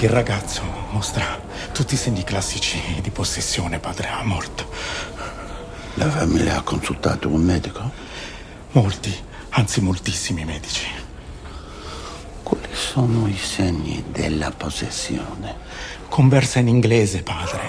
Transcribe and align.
Il 0.00 0.10
ragazzo 0.10 0.62
mostra 0.90 1.24
tutti 1.72 1.94
i 1.94 1.96
segni 1.96 2.22
classici 2.22 2.78
di 3.02 3.10
possessione, 3.10 3.80
padre 3.80 4.06
ha 4.06 4.22
morto. 4.22 4.70
La 5.94 6.08
famiglia 6.08 6.58
ha 6.58 6.62
consultato 6.62 7.28
un 7.28 7.42
medico? 7.42 7.90
Molti, 8.72 9.12
anzi 9.50 9.80
moltissimi 9.80 10.44
medici. 10.44 10.86
Quali 12.44 12.72
sono 12.72 13.26
i 13.26 13.36
segni 13.36 14.04
della 14.12 14.52
possessione? 14.52 15.56
Conversa 16.08 16.60
in 16.60 16.68
inglese, 16.68 17.24
padre. 17.24 17.60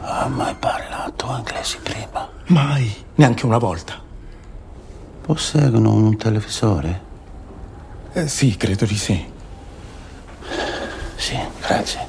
Ha 0.00 0.28
mai 0.28 0.54
parlato 0.54 1.36
inglese 1.36 1.76
prima? 1.82 2.26
Mai, 2.46 2.90
neanche 3.16 3.44
una 3.44 3.58
volta. 3.58 4.00
Posseggono 5.20 5.92
un 5.92 6.16
televisore? 6.16 7.02
Eh, 8.14 8.26
sì, 8.26 8.56
credo 8.56 8.86
di 8.86 8.96
sì. 8.96 9.29
Sì, 11.20 11.36
grazie. 11.60 12.00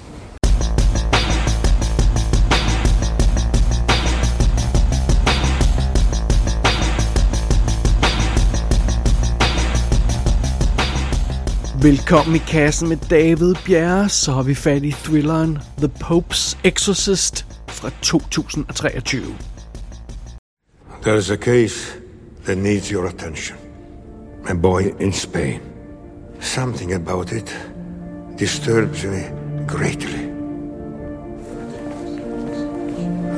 Velkommen 11.82 12.36
i 12.36 12.40
kassen 12.40 12.88
med 12.88 12.98
David 13.10 13.56
Bjerre, 13.66 14.10
så 14.10 14.32
har 14.32 14.44
vi 14.44 14.56
fat 14.56 14.84
i 14.84 14.92
thrilleren 14.92 15.60
The 15.78 15.90
Pope's 16.04 16.58
Exorcist 16.64 17.46
fra 17.68 17.90
2023. 18.02 19.22
There 21.02 21.18
is 21.18 21.30
a 21.30 21.38
case 21.38 22.00
that 22.46 22.58
needs 22.58 22.92
your 22.92 23.08
attention. 23.08 23.58
A 24.50 24.54
boy 24.54 24.94
in 25.00 25.14
Spain. 25.14 25.60
Something 26.40 26.94
about 26.94 27.32
it 27.32 27.71
disturbs 28.42 29.06
me 29.06 29.24
greatly. 29.68 30.26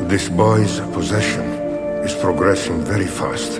This 0.07 0.29
boy's 0.29 0.79
possession 0.95 1.43
is 2.07 2.15
progressing 2.15 2.85
very 2.85 3.07
fast. 3.07 3.51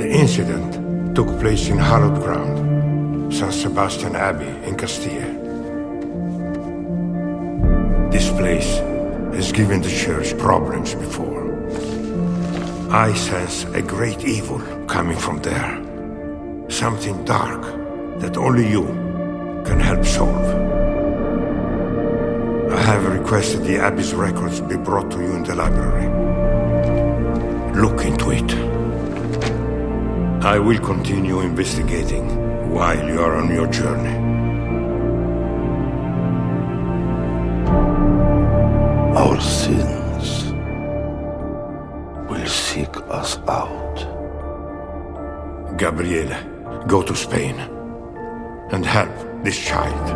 The 0.00 0.08
incident 0.10 1.14
took 1.14 1.28
place 1.38 1.68
in 1.68 1.78
hallowed 1.78 2.20
ground, 2.20 3.32
San 3.32 3.52
Sebastian 3.52 4.16
Abbey 4.16 4.52
in 4.68 4.74
Castile. 4.76 5.34
This 8.10 8.28
place 8.30 8.78
has 9.36 9.52
given 9.52 9.82
the 9.82 9.94
church 10.04 10.36
problems 10.36 10.96
before. 10.96 11.44
I 12.90 13.14
sense 13.14 13.62
a 13.72 13.82
great 13.82 14.24
evil 14.24 14.58
coming 14.88 15.16
from 15.16 15.38
there. 15.42 15.80
Something 16.68 17.24
dark 17.24 17.62
that 18.18 18.36
only 18.36 18.68
you 18.68 19.03
can 19.64 19.80
help 19.80 20.04
solve. 20.04 20.46
I 22.70 22.80
have 22.80 23.06
requested 23.06 23.64
the 23.64 23.78
Abbey's 23.78 24.14
records 24.14 24.60
be 24.60 24.76
brought 24.76 25.10
to 25.12 25.18
you 25.18 25.32
in 25.36 25.44
the 25.44 25.54
library. 25.54 26.08
Look 27.74 28.04
into 28.04 28.30
it. 28.30 28.52
I 30.44 30.58
will 30.58 30.78
continue 30.78 31.40
investigating 31.40 32.70
while 32.70 33.08
you 33.08 33.20
are 33.20 33.36
on 33.36 33.54
your 33.54 33.66
journey. 33.68 34.16
Our 39.16 39.40
sins 39.40 40.52
will 42.28 42.46
seek 42.46 42.96
us 43.08 43.38
out. 43.48 43.96
Gabriele, 45.78 46.36
go 46.86 47.02
to 47.02 47.16
Spain 47.16 47.58
and 48.70 48.84
help 48.84 49.33
this 49.44 49.56
child. 49.70 50.06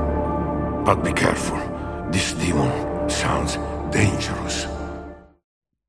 But 0.86 1.04
be 1.04 1.12
careful. 1.12 1.58
This 2.12 2.32
demon 2.32 2.70
sounds 3.10 3.58
dangerous. 3.92 4.68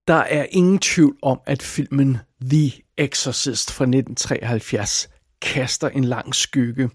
Der 0.08 0.16
er 0.16 0.46
ingen 0.52 0.80
tvivl 0.80 1.16
om, 1.22 1.40
at 1.46 1.62
filmen 1.62 2.18
The 2.42 2.72
Exorcist 2.98 3.72
fra 3.72 3.84
1973 3.84 5.10
kaster 5.42 5.90
en 5.90 6.04
lang 6.04 6.36
skygge. 6.36 6.90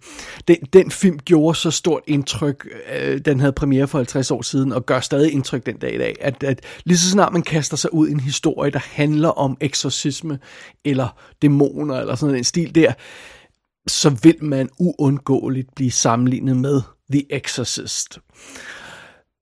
Den, 0.48 0.56
den 0.72 0.90
film 0.90 1.18
gjorde 1.18 1.58
så 1.58 1.70
stort 1.70 2.02
indtryk, 2.06 2.68
øh, 2.94 3.20
den 3.24 3.40
havde 3.40 3.52
premiere 3.52 3.88
for 3.88 3.98
50 3.98 4.30
år 4.30 4.42
siden, 4.42 4.72
og 4.72 4.86
gør 4.86 5.00
stadig 5.00 5.32
indtryk 5.32 5.66
den 5.66 5.76
dag 5.76 5.94
i 5.94 5.98
dag, 5.98 6.16
at, 6.20 6.42
at 6.42 6.60
lige 6.84 6.98
så 6.98 7.10
snart 7.10 7.32
man 7.32 7.42
kaster 7.42 7.76
sig 7.76 7.94
ud 7.94 8.08
i 8.08 8.12
en 8.12 8.20
historie, 8.20 8.70
der 8.70 8.80
handler 8.92 9.28
om 9.28 9.56
eksorcisme, 9.60 10.38
eller 10.84 11.08
dæmoner, 11.42 12.00
eller 12.00 12.14
sådan 12.14 12.36
en 12.36 12.44
stil 12.44 12.74
der, 12.74 12.92
så 13.86 14.10
vil 14.22 14.44
man 14.44 14.68
uundgåeligt 14.78 15.74
blive 15.74 15.90
sammenlignet 15.90 16.56
med 16.56 16.82
The 17.12 17.26
Exorcist. 17.30 18.18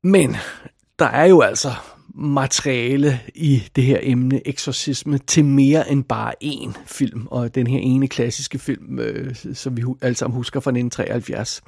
Men 0.05 0.37
der 0.99 1.07
er 1.07 1.25
jo 1.25 1.41
altså 1.41 1.73
materiale 2.15 3.21
i 3.35 3.63
det 3.77 3.85
her 3.85 3.99
emne, 4.03 4.49
eksorcisme, 4.49 5.19
til 5.19 5.45
mere 5.45 5.91
end 5.91 6.05
bare 6.05 6.33
én 6.45 6.73
film, 6.87 7.27
og 7.31 7.55
den 7.55 7.67
her 7.67 7.79
ene 7.79 8.09
klassiske 8.09 8.59
film, 8.59 8.99
øh, 8.99 9.35
som 9.55 9.77
vi 9.77 9.83
alle 10.03 10.17
sammen 10.17 10.37
husker 10.37 10.61
fra 10.61 10.71
1973. 10.71 11.63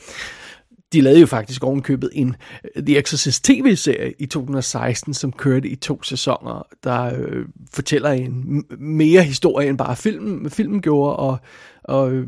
De 0.92 1.00
lavede 1.00 1.20
jo 1.20 1.26
faktisk 1.26 1.64
ovenkøbet 1.64 2.10
en 2.12 2.36
øh, 2.76 2.82
The 2.82 2.98
Exorcist 2.98 3.44
tv-serie 3.44 4.12
i 4.18 4.26
2016, 4.26 5.14
som 5.14 5.32
kørte 5.32 5.68
i 5.68 5.76
to 5.76 6.02
sæsoner, 6.02 6.66
der 6.84 7.14
øh, 7.18 7.46
fortæller 7.72 8.10
en 8.10 8.64
mere 8.78 9.22
historie 9.22 9.68
end 9.68 9.78
bare 9.78 9.96
filmen, 9.96 10.50
filmen 10.50 10.82
gjorde, 10.82 11.16
og, 11.16 11.38
og 11.84 12.12
øh, 12.12 12.26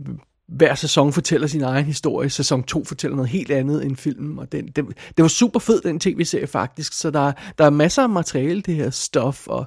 hver 0.48 0.74
sæson 0.74 1.12
fortæller 1.12 1.46
sin 1.46 1.62
egen 1.62 1.84
historie. 1.84 2.30
Sæson 2.30 2.62
2 2.62 2.84
fortæller 2.84 3.16
noget 3.16 3.30
helt 3.30 3.50
andet 3.50 3.84
end 3.84 3.96
filmen, 3.96 4.38
og 4.38 4.52
den, 4.52 4.66
den, 4.66 4.86
det 4.86 5.22
var 5.22 5.28
super 5.28 5.60
fed, 5.60 5.80
den 5.80 6.00
tv-serie 6.00 6.46
faktisk, 6.46 6.92
så 6.92 7.10
der, 7.10 7.32
der 7.58 7.64
er 7.64 7.70
masser 7.70 8.02
af 8.02 8.08
materiale, 8.08 8.60
det 8.60 8.74
her 8.74 8.90
stof, 8.90 9.46
og 9.46 9.66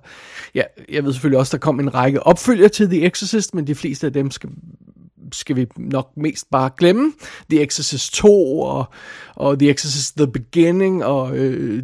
ja, 0.55 0.63
jeg 0.89 1.03
ved 1.03 1.13
selvfølgelig 1.13 1.39
også, 1.39 1.57
der 1.57 1.61
kom 1.61 1.79
en 1.79 1.93
række 1.93 2.23
opfølger 2.23 2.67
til 2.67 2.89
The 2.89 3.05
Exorcist, 3.05 3.55
men 3.55 3.67
de 3.67 3.75
fleste 3.75 4.07
af 4.07 4.13
dem 4.13 4.31
skal, 4.31 4.49
skal 5.33 5.55
vi 5.55 5.67
nok 5.77 6.11
mest 6.17 6.49
bare 6.51 6.69
glemme. 6.77 7.13
The 7.49 7.61
Exorcist 7.61 8.13
2, 8.13 8.59
og, 8.59 8.85
og 9.35 9.59
The 9.59 9.69
Exorcist 9.69 10.17
The 10.17 10.27
Beginning, 10.27 11.05
og 11.05 11.37
øh, 11.37 11.83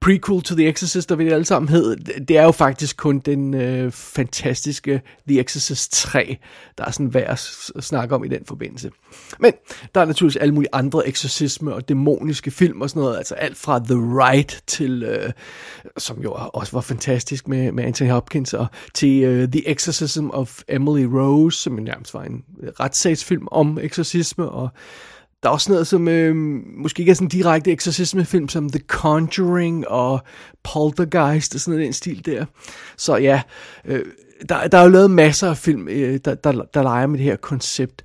prequel 0.00 0.42
to 0.42 0.54
The 0.54 0.68
Exorcist, 0.68 1.10
og 1.10 1.16
hvad 1.16 1.26
det 1.26 1.32
alle 1.32 1.44
sammen 1.44 1.68
hed, 1.68 1.96
det 1.96 2.36
er 2.38 2.42
jo 2.42 2.50
faktisk 2.50 2.96
kun 2.96 3.18
den 3.18 3.54
øh, 3.54 3.92
fantastiske 3.92 5.02
The 5.28 5.40
Exorcist 5.40 5.92
3, 5.92 6.38
der 6.78 6.84
er 6.84 6.90
sådan 6.90 7.14
værd 7.14 7.30
at 7.30 7.84
snakke 7.84 8.14
om 8.14 8.24
i 8.24 8.28
den 8.28 8.44
forbindelse. 8.46 8.90
Men 9.38 9.52
der 9.94 10.00
er 10.00 10.04
naturligvis 10.04 10.36
alle 10.36 10.54
mulige 10.54 10.74
andre 10.74 11.08
eksorcisme 11.08 11.74
og 11.74 11.88
dæmoniske 11.88 12.50
film 12.50 12.82
og 12.82 12.90
sådan 12.90 13.02
noget, 13.02 13.16
altså 13.16 13.34
alt 13.34 13.56
fra 13.56 13.78
The 13.78 13.96
Right 13.96 14.62
til, 14.66 15.02
øh, 15.02 15.32
som 15.96 16.22
jo 16.22 16.32
også 16.32 16.72
var 16.72 16.80
fantastisk 16.80 17.48
med, 17.48 17.72
med 17.72 17.84
Anthony 17.84 18.10
Hopkins, 18.10 18.54
og 18.54 18.66
til 18.94 19.22
øh, 19.22 19.48
The 19.48 19.68
Exorcism 19.68 20.30
of 20.30 20.60
Emily 20.68 21.04
Rose, 21.04 21.58
som 21.58 21.72
nærmest 21.72 22.14
var 22.14 22.22
en 22.22 22.44
retssagsfilm 22.80 23.48
om 23.50 23.78
eksorcisme, 23.78 24.48
og 24.48 24.68
der 25.42 25.48
er 25.48 25.52
også 25.52 25.72
noget, 25.72 25.86
som 25.86 26.08
øh, 26.08 26.36
måske 26.76 27.00
ikke 27.00 27.10
er 27.10 27.14
sådan 27.14 27.26
en 27.26 27.30
direkte 27.30 27.70
eksorcismefilm, 27.70 28.48
som 28.48 28.70
The 28.70 28.80
Conjuring 28.86 29.88
og 29.88 30.20
Poltergeist 30.64 31.54
og 31.54 31.60
sådan 31.60 31.72
noget 31.72 31.86
den 31.86 31.92
stil 31.92 32.26
der. 32.26 32.44
Så 32.96 33.16
ja, 33.16 33.42
øh, 33.84 34.04
der, 34.48 34.68
der 34.68 34.78
er 34.78 34.82
jo 34.82 34.88
lavet 34.88 35.10
masser 35.10 35.50
af 35.50 35.56
film, 35.56 35.88
øh, 35.88 36.20
der, 36.24 36.34
der, 36.34 36.52
der 36.74 36.82
leger 36.82 37.06
med 37.06 37.18
det 37.18 37.24
her 37.24 37.36
koncept. 37.36 38.02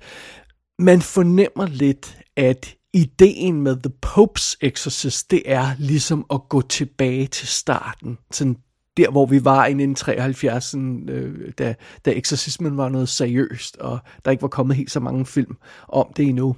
Man 0.78 1.00
fornemmer 1.02 1.66
lidt, 1.66 2.18
at 2.36 2.74
ideen 2.92 3.62
med 3.62 3.76
The 3.76 3.92
Pope's 4.06 4.56
Exorcist, 4.60 5.30
det 5.30 5.42
er 5.46 5.70
ligesom 5.78 6.26
at 6.32 6.40
gå 6.48 6.60
tilbage 6.60 7.26
til 7.26 7.48
starten. 7.48 8.18
Sådan 8.32 8.56
der, 8.96 9.10
hvor 9.10 9.26
vi 9.26 9.44
var 9.44 9.66
i 9.66 9.70
1973, 9.70 10.74
øh, 11.08 11.52
da, 11.58 11.74
da 12.04 12.10
eksorcismen 12.10 12.76
var 12.76 12.88
noget 12.88 13.08
seriøst, 13.08 13.76
og 13.76 13.98
der 14.24 14.30
ikke 14.30 14.42
var 14.42 14.48
kommet 14.48 14.76
helt 14.76 14.90
så 14.90 15.00
mange 15.00 15.26
film 15.26 15.56
om 15.88 16.12
det 16.16 16.26
endnu. 16.26 16.56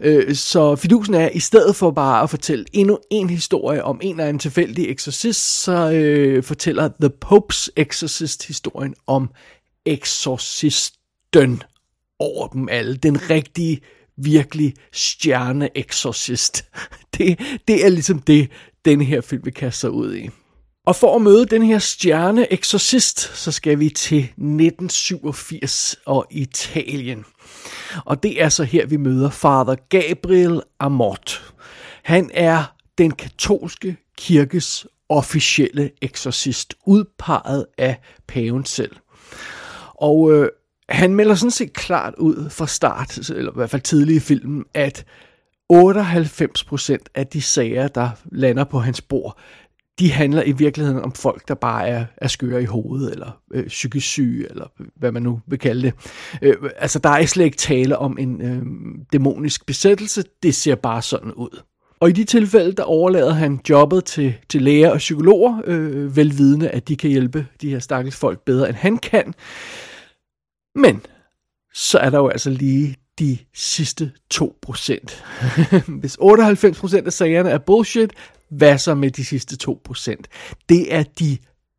Øh, 0.00 0.34
så 0.34 0.76
fidusen 0.76 1.14
er, 1.14 1.28
i 1.28 1.40
stedet 1.40 1.76
for 1.76 1.90
bare 1.90 2.22
at 2.22 2.30
fortælle 2.30 2.64
endnu 2.72 2.98
en 3.10 3.30
historie 3.30 3.84
om 3.84 4.00
en 4.02 4.10
eller 4.10 4.24
anden 4.24 4.38
tilfældig 4.38 4.88
eksorcist, 4.88 5.62
så 5.62 5.90
øh, 5.90 6.42
fortæller 6.42 6.88
The 7.00 7.10
Pope's 7.24 7.68
Exorcist 7.76 8.46
historien 8.46 8.94
om 9.06 9.30
eksorcisten 9.86 11.62
over 12.18 12.48
dem 12.48 12.68
alle. 12.70 12.96
Den 12.96 13.30
rigtige, 13.30 13.80
virkelig 14.16 14.74
stjerne-exorcist. 14.92 16.64
Det, 17.18 17.38
det 17.68 17.84
er 17.84 17.88
ligesom 17.88 18.18
det, 18.18 18.50
denne 18.84 19.04
her 19.04 19.20
film 19.20 19.44
vil 19.44 19.54
kaste 19.54 19.80
sig 19.80 19.90
ud 19.90 20.14
i. 20.14 20.30
Og 20.88 20.96
for 20.96 21.16
at 21.16 21.22
møde 21.22 21.46
den 21.46 21.62
her 21.62 21.78
stjerne 21.78 22.52
eksorcist, 22.52 23.20
så 23.36 23.52
skal 23.52 23.78
vi 23.78 23.88
til 23.88 24.18
1987 24.18 25.96
og 26.06 26.26
Italien. 26.30 27.24
Og 28.04 28.22
det 28.22 28.42
er 28.42 28.48
så 28.48 28.64
her, 28.64 28.86
vi 28.86 28.96
møder 28.96 29.30
Father 29.30 29.74
Gabriel 29.88 30.62
Amort. 30.80 31.54
Han 32.02 32.30
er 32.34 32.74
den 32.98 33.10
katolske 33.10 33.96
kirkes 34.18 34.86
officielle 35.08 35.90
eksorcist, 36.02 36.74
udpeget 36.86 37.66
af 37.78 38.00
paven 38.26 38.64
selv. 38.64 38.96
Og 39.94 40.32
øh, 40.32 40.48
han 40.88 41.14
melder 41.14 41.34
sådan 41.34 41.50
set 41.50 41.72
klart 41.72 42.14
ud 42.18 42.50
fra 42.50 42.66
start, 42.66 43.30
eller 43.30 43.52
i 43.52 43.54
hvert 43.54 43.70
fald 43.70 43.82
tidlig 43.82 44.16
i 44.16 44.20
filmen, 44.20 44.64
at 44.74 45.04
98% 45.72 46.96
af 47.14 47.26
de 47.26 47.42
sager, 47.42 47.88
der 47.88 48.10
lander 48.32 48.64
på 48.64 48.78
hans 48.78 49.00
bord, 49.00 49.38
de 49.98 50.12
handler 50.12 50.42
i 50.42 50.52
virkeligheden 50.52 51.00
om 51.02 51.12
folk, 51.12 51.48
der 51.48 51.54
bare 51.54 51.88
er, 51.88 52.04
er 52.16 52.28
skøre 52.28 52.62
i 52.62 52.64
hovedet, 52.64 53.12
eller 53.12 53.40
øh, 53.54 53.66
psykisk 53.66 54.06
syge, 54.06 54.50
eller 54.50 54.66
hvad 54.96 55.12
man 55.12 55.22
nu 55.22 55.40
vil 55.46 55.58
kalde 55.58 55.82
det. 55.82 55.94
Øh, 56.42 56.56
altså, 56.76 56.98
der 56.98 57.08
er 57.08 57.26
slet 57.26 57.44
ikke 57.44 57.56
tale 57.56 57.98
om 57.98 58.18
en 58.20 58.42
øh, 58.42 58.62
dæmonisk 59.12 59.66
besættelse, 59.66 60.24
det 60.42 60.54
ser 60.54 60.74
bare 60.74 61.02
sådan 61.02 61.32
ud. 61.32 61.62
Og 62.00 62.08
i 62.08 62.12
de 62.12 62.24
tilfælde, 62.24 62.72
der 62.72 62.82
overlader 62.82 63.32
han 63.32 63.60
jobbet 63.68 64.04
til, 64.04 64.34
til 64.48 64.62
læger 64.62 64.90
og 64.90 64.98
psykologer, 64.98 65.62
øh, 65.64 66.16
velvidende, 66.16 66.68
at 66.68 66.88
de 66.88 66.96
kan 66.96 67.10
hjælpe 67.10 67.46
de 67.60 67.70
her 67.70 67.78
stakkels 67.78 68.16
folk 68.16 68.44
bedre, 68.44 68.68
end 68.68 68.76
han 68.76 68.98
kan. 68.98 69.34
Men 70.74 71.00
så 71.74 71.98
er 71.98 72.10
der 72.10 72.18
jo 72.18 72.28
altså 72.28 72.50
lige 72.50 72.96
de 73.18 73.38
sidste 73.54 74.12
2%. 74.34 74.40
Hvis 76.00 76.18
98% 76.22 77.06
af 77.06 77.12
sagerne 77.12 77.50
er 77.50 77.58
bullshit, 77.58 78.12
hvad 78.50 78.78
så 78.78 78.94
med 78.94 79.10
de 79.10 79.24
sidste 79.24 79.70
2%? 79.88 80.22
Det 80.68 80.94
er 80.94 81.02
de, 81.02 81.38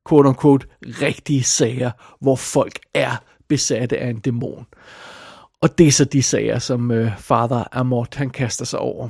quote 0.10 0.30
unquote, 0.30 0.68
rigtige 0.82 1.44
sager, 1.44 1.92
hvor 2.22 2.36
folk 2.36 2.80
er 2.94 3.24
besatte 3.48 3.98
af 3.98 4.10
en 4.10 4.20
dæmon. 4.20 4.66
Og 5.62 5.78
det 5.78 5.88
er 5.88 5.92
så 5.92 6.06
de 6.06 6.24
sager, 6.24 6.60
som 6.60 6.92
øh, 6.92 7.12
Father 7.20 7.64
Amort 7.72 8.16
han 8.16 8.30
kaster 8.30 8.66
sig 8.66 8.80
over. 8.80 9.10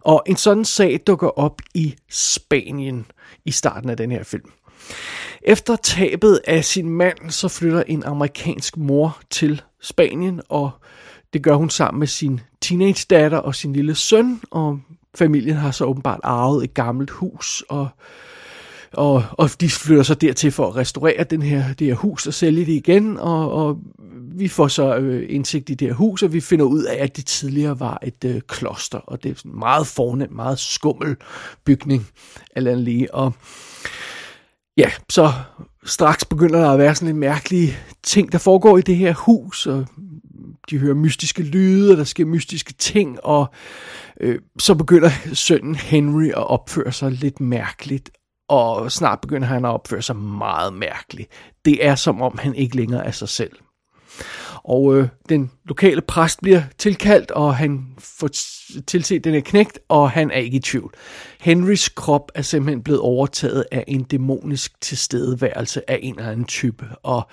Og 0.00 0.22
en 0.26 0.36
sådan 0.36 0.64
sag 0.64 1.00
dukker 1.06 1.28
op 1.28 1.60
i 1.74 1.94
Spanien 2.10 3.06
i 3.44 3.50
starten 3.50 3.90
af 3.90 3.96
den 3.96 4.10
her 4.10 4.22
film. 4.22 4.52
Efter 5.42 5.76
tabet 5.76 6.40
af 6.44 6.64
sin 6.64 6.90
mand, 6.90 7.30
så 7.30 7.48
flytter 7.48 7.82
en 7.82 8.04
amerikansk 8.04 8.76
mor 8.76 9.20
til 9.30 9.62
Spanien, 9.80 10.40
og 10.48 10.70
det 11.32 11.42
gør 11.42 11.54
hun 11.54 11.70
sammen 11.70 11.98
med 11.98 12.06
sin 12.06 12.40
teenage 12.60 13.06
datter 13.10 13.38
og 13.38 13.54
sin 13.54 13.72
lille 13.72 13.94
søn, 13.94 14.40
og 14.50 14.80
familien 15.14 15.56
har 15.56 15.70
så 15.70 15.84
åbenbart 15.84 16.20
arvet 16.22 16.64
et 16.64 16.74
gammelt 16.74 17.10
hus, 17.10 17.64
og, 17.68 17.88
og, 18.92 19.24
og 19.32 19.50
de 19.60 19.70
flytter 19.70 20.02
så 20.02 20.14
dertil 20.14 20.50
for 20.52 20.68
at 20.68 20.76
restaurere 20.76 21.24
den 21.24 21.42
her, 21.42 21.74
det 21.74 21.86
her 21.86 21.94
hus 21.94 22.26
og 22.26 22.34
sælge 22.34 22.66
det 22.66 22.72
igen, 22.72 23.16
og, 23.18 23.52
og 23.52 23.78
vi 24.34 24.48
får 24.48 24.68
så 24.68 24.96
øh, 24.96 25.26
indsigt 25.28 25.70
i 25.70 25.74
det 25.74 25.88
her 25.88 25.94
hus, 25.94 26.22
og 26.22 26.32
vi 26.32 26.40
finder 26.40 26.64
ud 26.64 26.82
af, 26.82 27.02
at 27.02 27.16
det 27.16 27.26
tidligere 27.26 27.80
var 27.80 27.98
et 28.02 28.24
øh, 28.24 28.40
kloster, 28.48 28.98
og 28.98 29.22
det 29.22 29.30
er 29.30 29.34
sådan 29.34 29.50
en 29.50 29.58
meget 29.58 29.86
fornem, 29.86 30.32
meget 30.32 30.58
skummel 30.58 31.16
bygning, 31.64 32.06
eller 32.56 32.74
lige, 32.74 33.14
og 33.14 33.32
ja, 34.76 34.90
så 35.08 35.32
straks 35.84 36.24
begynder 36.24 36.60
der 36.60 36.70
at 36.70 36.78
være 36.78 36.94
sådan 36.94 37.06
lidt 37.06 37.16
mærkelige 37.16 37.76
ting, 38.02 38.32
der 38.32 38.38
foregår 38.38 38.78
i 38.78 38.82
det 38.82 38.96
her 38.96 39.14
hus, 39.14 39.66
og 39.66 39.86
de 40.70 40.78
hører 40.78 40.94
mystiske 40.94 41.42
lyde, 41.42 41.92
og 41.92 41.96
der 41.96 42.04
sker 42.04 42.24
mystiske 42.24 42.72
ting, 42.72 43.24
og 43.24 43.54
øh, 44.20 44.38
så 44.58 44.74
begynder 44.74 45.10
sønnen 45.34 45.74
Henry 45.74 46.26
at 46.26 46.50
opføre 46.50 46.92
sig 46.92 47.12
lidt 47.12 47.40
mærkeligt, 47.40 48.10
og 48.48 48.92
snart 48.92 49.20
begynder 49.20 49.48
han 49.48 49.64
at 49.64 49.68
opføre 49.68 50.02
sig 50.02 50.16
meget 50.16 50.72
mærkeligt. 50.72 51.32
Det 51.64 51.86
er 51.86 51.94
som 51.94 52.22
om 52.22 52.38
han 52.38 52.54
ikke 52.54 52.76
længere 52.76 53.06
er 53.06 53.10
sig 53.10 53.28
selv. 53.28 53.52
Og 54.64 54.96
øh, 54.96 55.08
den 55.28 55.50
lokale 55.64 56.00
præst 56.00 56.40
bliver 56.42 56.62
tilkaldt, 56.78 57.30
og 57.30 57.56
han 57.56 57.86
får 57.98 58.28
tilset 58.86 59.24
den 59.24 59.34
er 59.34 59.40
knægt, 59.40 59.78
og 59.88 60.10
han 60.10 60.30
er 60.30 60.36
ikke 60.38 60.56
i 60.56 60.60
tvivl. 60.60 60.94
Henrys 61.40 61.88
krop 61.88 62.32
er 62.34 62.42
simpelthen 62.42 62.82
blevet 62.82 63.00
overtaget 63.00 63.64
af 63.72 63.84
en 63.88 64.02
dæmonisk 64.02 64.80
tilstedeværelse 64.80 65.90
af 65.90 65.98
en 66.02 66.18
eller 66.18 66.30
anden 66.30 66.46
type. 66.46 66.86
Og 67.02 67.28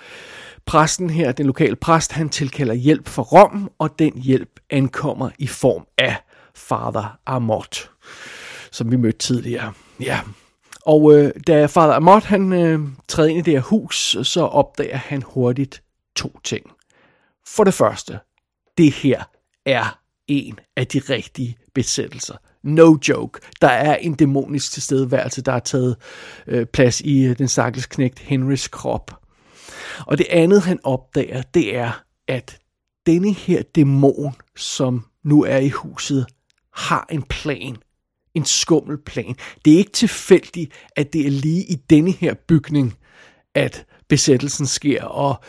præsten 0.66 1.10
her, 1.10 1.32
den 1.32 1.46
lokale 1.46 1.76
præst, 1.76 2.12
han 2.12 2.28
tilkalder 2.28 2.74
hjælp 2.74 3.08
fra 3.08 3.22
Rom, 3.22 3.70
og 3.78 3.98
den 3.98 4.12
hjælp 4.22 4.60
ankommer 4.70 5.30
i 5.38 5.46
form 5.46 5.86
af 5.98 6.16
Father 6.54 7.18
Amort, 7.26 7.90
som 8.70 8.90
vi 8.90 8.96
mødte 8.96 9.18
tidligere. 9.18 9.72
Ja, 10.00 10.20
og 10.86 11.14
øh, 11.14 11.32
da 11.46 11.66
Father 11.66 11.94
Amort 11.94 12.24
han 12.24 12.52
øh, 12.52 12.80
træder 13.08 13.28
ind 13.28 13.38
i 13.38 13.42
det 13.42 13.52
her 13.54 13.60
hus, 13.60 14.16
så 14.22 14.40
opdager 14.40 14.96
han 14.96 15.22
hurtigt 15.22 15.82
to 16.16 16.40
ting. 16.44 16.70
For 17.46 17.64
det 17.64 17.74
første, 17.74 18.18
det 18.78 18.92
her 18.92 19.24
er 19.66 20.00
en 20.28 20.58
af 20.76 20.86
de 20.86 20.98
rigtige 20.98 21.56
besættelser. 21.74 22.36
No 22.62 22.96
joke. 23.08 23.40
Der 23.60 23.68
er 23.68 23.96
en 23.96 24.14
dæmonisk 24.14 24.72
tilstedeværelse, 24.72 25.42
der 25.42 25.52
har 25.52 25.60
taget 25.60 25.96
øh, 26.46 26.66
plads 26.66 27.00
i 27.00 27.24
øh, 27.24 27.38
den 27.38 27.48
stakkels 27.48 27.86
knægt 27.86 28.18
Henrys 28.18 28.68
krop. 28.68 29.20
Og 30.06 30.18
det 30.18 30.26
andet, 30.30 30.62
han 30.62 30.80
opdager, 30.84 31.42
det 31.42 31.76
er, 31.76 32.02
at 32.28 32.58
denne 33.06 33.32
her 33.32 33.62
dæmon, 33.62 34.34
som 34.56 35.06
nu 35.24 35.44
er 35.44 35.56
i 35.58 35.68
huset, 35.68 36.26
har 36.74 37.06
en 37.10 37.22
plan. 37.22 37.76
En 38.34 38.44
skummel 38.44 38.98
plan. 38.98 39.36
Det 39.64 39.72
er 39.72 39.78
ikke 39.78 39.92
tilfældigt, 39.92 40.72
at 40.96 41.12
det 41.12 41.26
er 41.26 41.30
lige 41.30 41.64
i 41.64 41.74
denne 41.74 42.10
her 42.10 42.34
bygning, 42.34 42.98
at 43.54 43.86
besættelsen 44.10 44.66
sker, 44.66 45.04
og 45.04 45.40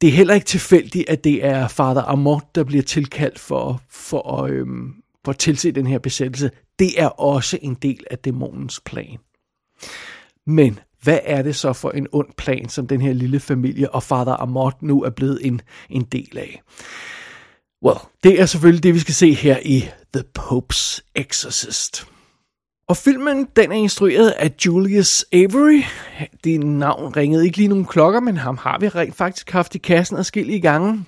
det 0.00 0.08
er 0.08 0.12
heller 0.12 0.34
ikke 0.34 0.46
tilfældigt, 0.46 1.08
at 1.08 1.24
det 1.24 1.44
er 1.44 1.68
Father 1.68 2.02
Amort, 2.02 2.54
der 2.54 2.64
bliver 2.64 2.82
tilkaldt 2.82 3.38
for, 3.38 3.82
for, 3.90 4.42
øhm, 4.42 4.94
for 5.24 5.32
at 5.32 5.38
tilse 5.38 5.72
den 5.72 5.86
her 5.86 5.98
besættelse. 5.98 6.50
Det 6.78 7.00
er 7.02 7.08
også 7.08 7.58
en 7.62 7.74
del 7.74 8.04
af 8.10 8.18
dæmonens 8.18 8.80
plan. 8.80 9.18
Men 10.46 10.78
hvad 11.02 11.18
er 11.24 11.42
det 11.42 11.56
så 11.56 11.72
for 11.72 11.90
en 11.90 12.06
ond 12.12 12.28
plan, 12.36 12.68
som 12.68 12.86
den 12.86 13.00
her 13.00 13.12
lille 13.12 13.40
familie 13.40 13.90
og 13.90 14.02
Father 14.02 14.42
Amort 14.42 14.82
nu 14.82 15.02
er 15.02 15.10
blevet 15.10 15.46
en, 15.46 15.60
en 15.90 16.02
del 16.02 16.38
af? 16.38 16.62
Well, 17.84 17.98
det 18.22 18.40
er 18.40 18.46
selvfølgelig 18.46 18.82
det, 18.82 18.94
vi 18.94 18.98
skal 18.98 19.14
se 19.14 19.34
her 19.34 19.58
i 19.64 19.88
The 20.14 20.24
Pope's 20.38 21.00
Exorcist. 21.14 22.06
Og 22.92 22.96
filmen, 22.96 23.46
den 23.56 23.72
er 23.72 23.76
instrueret 23.76 24.30
af 24.30 24.52
Julius 24.66 25.24
Avery. 25.32 25.82
Det 26.44 26.60
navn 26.60 27.16
ringede 27.16 27.44
ikke 27.44 27.56
lige 27.56 27.68
nogen 27.68 27.84
klokker, 27.84 28.20
men 28.20 28.36
ham 28.36 28.58
har 28.58 28.78
vi 28.78 28.88
rent 28.88 29.14
faktisk 29.14 29.50
haft 29.50 29.74
i 29.74 29.78
kassen 29.78 30.16
adskillige 30.16 30.60
gange. 30.60 31.04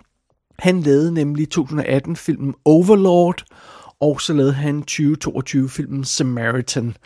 Han 0.59 0.81
lavede 0.81 1.15
nemlig 1.15 1.51
2018 1.51 2.17
filmen 2.17 2.55
Overlord, 2.65 3.45
og 4.01 4.21
så 4.21 4.33
lavede 4.33 4.53
han 4.53 4.83
2022 4.83 5.69
filmen 5.69 6.05
Samaritan 6.05 6.97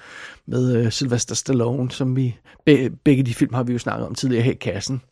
med 0.47 0.77
øh, 0.77 0.93
Sylvester 0.93 1.35
Stallone, 1.35 1.91
som 1.91 2.17
vi 2.17 2.37
be, 2.67 2.91
begge 3.05 3.23
de 3.23 3.35
film 3.35 3.55
har 3.55 3.63
vi 3.63 3.73
jo 3.73 3.79
snakket 3.79 4.07
om 4.07 4.15
tidligere 4.15 4.43
her 4.43 4.53
i 4.53 4.55
kassen. 4.61 5.03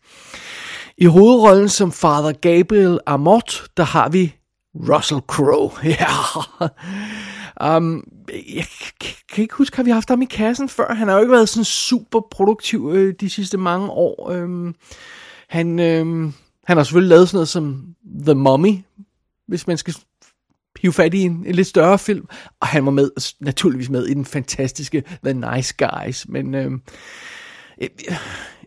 I 0.99 1.05
hovedrollen 1.05 1.69
som 1.69 1.93
Father 1.93 2.33
Gabriel 2.33 2.99
Amort, 3.07 3.69
der 3.77 3.85
har 3.85 4.09
vi 4.09 4.35
Russell 4.75 5.21
Crowe. 5.21 5.71
Ja. 6.01 7.77
Um, 7.77 8.05
jeg 8.29 8.65
kan 9.37 9.43
ikke 9.43 9.55
huske, 9.55 9.77
har 9.77 9.83
vi 9.83 9.91
haft 9.91 10.09
ham 10.09 10.23
i 10.23 10.25
kassen 10.25 10.69
før? 10.69 10.95
Han 10.95 11.09
har 11.09 11.15
jo 11.15 11.21
ikke 11.21 11.33
været 11.33 11.49
sådan 11.49 11.65
super 11.65 12.21
produktiv 12.31 12.91
øh, 12.95 13.15
de 13.21 13.31
sidste 13.31 13.59
mange 13.59 13.91
år. 13.91 14.31
Øhm, 14.31 14.75
han, 15.49 15.79
øhm, 15.79 16.33
han 16.65 16.77
har 16.77 16.85
selvfølgelig 16.85 17.09
lavet 17.09 17.29
sådan 17.29 17.37
noget 17.37 17.49
som 17.49 17.95
The 18.27 18.35
Mummy, 18.35 18.79
hvis 19.49 19.67
man 19.67 19.79
skal 19.79 19.95
hive 20.81 20.93
fat 20.93 21.15
i 21.15 21.21
en, 21.21 21.45
en 21.47 21.55
lidt 21.55 21.67
større 21.67 21.99
film. 21.99 22.27
Og 22.61 22.67
han 22.67 22.85
var 22.85 22.91
med, 22.91 23.11
naturligvis 23.41 23.91
med 23.91 24.07
i 24.07 24.15
den 24.15 24.25
fantastiske 24.25 25.03
The 25.25 25.35
Nice 25.35 25.75
Guys. 25.79 26.29
Men 26.29 26.55
øhm, 26.55 26.83
øh, 27.83 27.89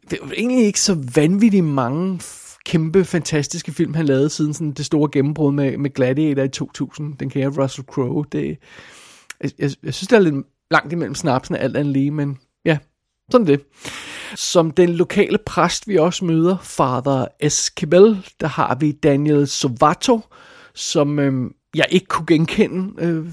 det 0.10 0.20
var 0.22 0.32
egentlig 0.32 0.66
ikke 0.66 0.82
så 0.82 1.06
vanvittigt 1.16 1.66
mange 1.66 2.20
kæmpe, 2.66 3.06
fantastiske 3.06 3.72
film, 3.72 3.94
han 3.94 4.06
lavede 4.06 4.30
siden 4.30 4.54
sådan 4.54 4.72
det 4.72 4.86
store 4.86 5.10
gennembrud 5.12 5.52
med, 5.52 5.78
med 5.78 5.94
Gladiator 5.94 6.44
i 6.44 6.50
2000. 6.50 7.18
Den 7.18 7.30
kære 7.30 7.64
Russell 7.64 7.88
Crowe. 7.88 8.26
Det, 8.32 8.58
jeg, 9.44 9.52
jeg, 9.60 9.72
jeg 9.84 9.94
synes, 9.94 10.08
der 10.08 10.16
er 10.16 10.22
lidt 10.22 10.46
langt 10.72 10.94
imellem 10.94 11.16
snapsene, 11.16 11.60
alt 11.60 11.78
andet 11.78 11.94
lige, 11.94 12.12
men 12.12 12.38
ja, 12.66 12.78
sådan 13.32 13.48
det. 13.48 13.62
Som 14.36 14.72
den 14.72 14.90
lokale 14.90 15.38
præst, 15.38 15.88
vi 15.88 15.98
også 15.98 16.26
møder, 16.26 16.58
Father 16.64 17.26
Esquivel, 17.40 18.26
der 18.42 18.48
har 18.48 18.76
vi 18.76 18.92
Daniel 18.92 19.48
Sovato, 19.48 20.22
som 20.74 21.20
øh, 21.20 21.52
jeg 21.76 21.86
ikke 21.90 22.06
kunne 22.06 22.26
genkende 22.26 23.04
øh, 23.04 23.26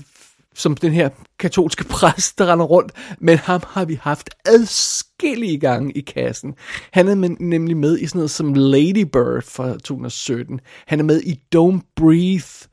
som 0.57 0.77
den 0.77 0.93
her 0.93 1.09
katolske 1.39 1.85
præst, 1.95 2.39
der 2.39 2.53
render 2.53 2.65
rundt, 2.65 2.93
men 3.19 3.39
ham 3.39 3.61
har 3.67 3.85
vi 3.85 3.99
haft 4.03 4.31
adskillige 4.47 5.59
gange 5.59 5.93
i 5.93 6.01
kassen. 6.01 6.55
Han 6.93 7.09
er 7.09 7.37
nemlig 7.41 7.77
med 7.77 7.99
i 7.99 8.07
sådan 8.07 8.19
noget 8.19 8.31
som 8.31 8.55
Lady 8.55 9.05
Bird 9.13 9.43
fra 9.43 9.73
2017. 9.73 10.61
Han 10.87 11.01
er 11.01 11.05
med 11.05 11.23
i 11.23 11.41
Don't 11.57 11.93
Breathe. 11.97 12.69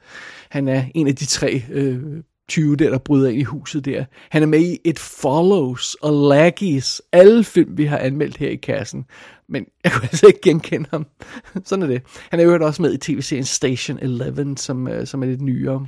Han 0.49 0.67
er 0.67 0.83
en 0.95 1.07
af 1.07 1.15
de 1.15 1.25
tre 1.25 1.63
øh, 1.71 2.23
20 2.47 2.75
der, 2.75 2.89
der 2.89 2.97
bryder 2.97 3.29
ind 3.29 3.39
i 3.39 3.43
huset 3.43 3.85
der. 3.85 4.05
Han 4.29 4.41
er 4.41 4.47
med 4.47 4.59
i 4.59 4.79
It 4.85 4.99
Follows 4.99 5.95
og 5.95 6.29
Laggies, 6.29 7.01
alle 7.11 7.43
film, 7.43 7.77
vi 7.77 7.85
har 7.85 7.97
anmeldt 7.97 8.37
her 8.37 8.49
i 8.49 8.55
kassen. 8.55 9.05
Men 9.49 9.65
jeg 9.83 9.91
kunne 9.91 10.03
altså 10.03 10.27
ikke 10.27 10.41
genkende 10.43 10.89
ham. 10.91 11.05
Sådan 11.65 11.83
er 11.83 11.87
det. 11.87 12.01
Han 12.29 12.39
er 12.39 12.43
jo 12.43 12.65
også 12.65 12.81
med 12.81 12.93
i 12.93 12.97
tv-serien 12.97 13.45
Station 13.45 13.99
11, 14.01 14.57
som, 14.57 14.87
øh, 14.87 15.07
som 15.07 15.23
er 15.23 15.27
lidt 15.27 15.41
nyere. 15.41 15.87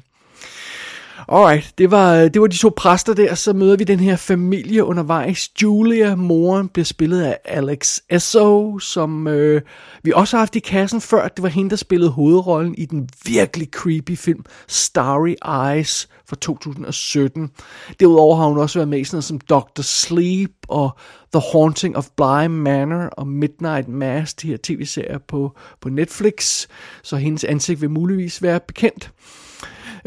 Alright, 1.27 1.73
det 1.77 1.91
var, 1.91 2.15
det 2.15 2.41
var 2.41 2.47
de 2.47 2.57
to 2.57 2.71
præster 2.77 3.13
der, 3.13 3.35
så 3.35 3.53
møder 3.53 3.77
vi 3.77 3.83
den 3.83 3.99
her 3.99 4.15
familie 4.15 4.83
undervejs. 4.83 5.49
Julia, 5.61 6.15
moren, 6.15 6.67
bliver 6.67 6.85
spillet 6.85 7.21
af 7.21 7.37
Alex 7.45 7.99
Esso, 8.09 8.79
som 8.79 9.27
øh, 9.27 9.61
vi 10.03 10.11
også 10.15 10.37
har 10.37 10.41
haft 10.41 10.55
i 10.55 10.59
kassen 10.59 11.01
før. 11.01 11.27
Det 11.27 11.43
var 11.43 11.49
hende, 11.49 11.69
der 11.69 11.75
spillede 11.75 12.11
hovedrollen 12.11 12.75
i 12.77 12.85
den 12.85 13.09
virkelig 13.25 13.67
creepy 13.71 14.17
film 14.17 14.45
Starry 14.67 15.35
Eyes 15.73 16.09
fra 16.29 16.35
2017. 16.35 17.51
Derudover 17.99 18.35
har 18.35 18.45
hun 18.45 18.57
også 18.57 18.79
været 18.79 18.89
med 18.89 18.99
i 18.99 19.03
sådan 19.03 19.15
noget 19.15 19.23
som 19.25 19.39
Dr. 19.39 19.81
Sleep 19.81 20.51
og 20.67 20.97
The 21.33 21.41
Haunting 21.51 21.97
of 21.97 22.07
Bly 22.17 22.45
Manor 22.47 23.05
og 23.05 23.27
Midnight 23.27 23.87
Mass, 23.87 24.33
de 24.33 24.47
her 24.47 24.57
tv-serier 24.63 25.17
på, 25.17 25.55
på 25.81 25.89
Netflix, 25.89 26.67
så 27.03 27.15
hendes 27.15 27.43
ansigt 27.43 27.81
vil 27.81 27.89
muligvis 27.89 28.41
være 28.41 28.59
bekendt. 28.59 29.11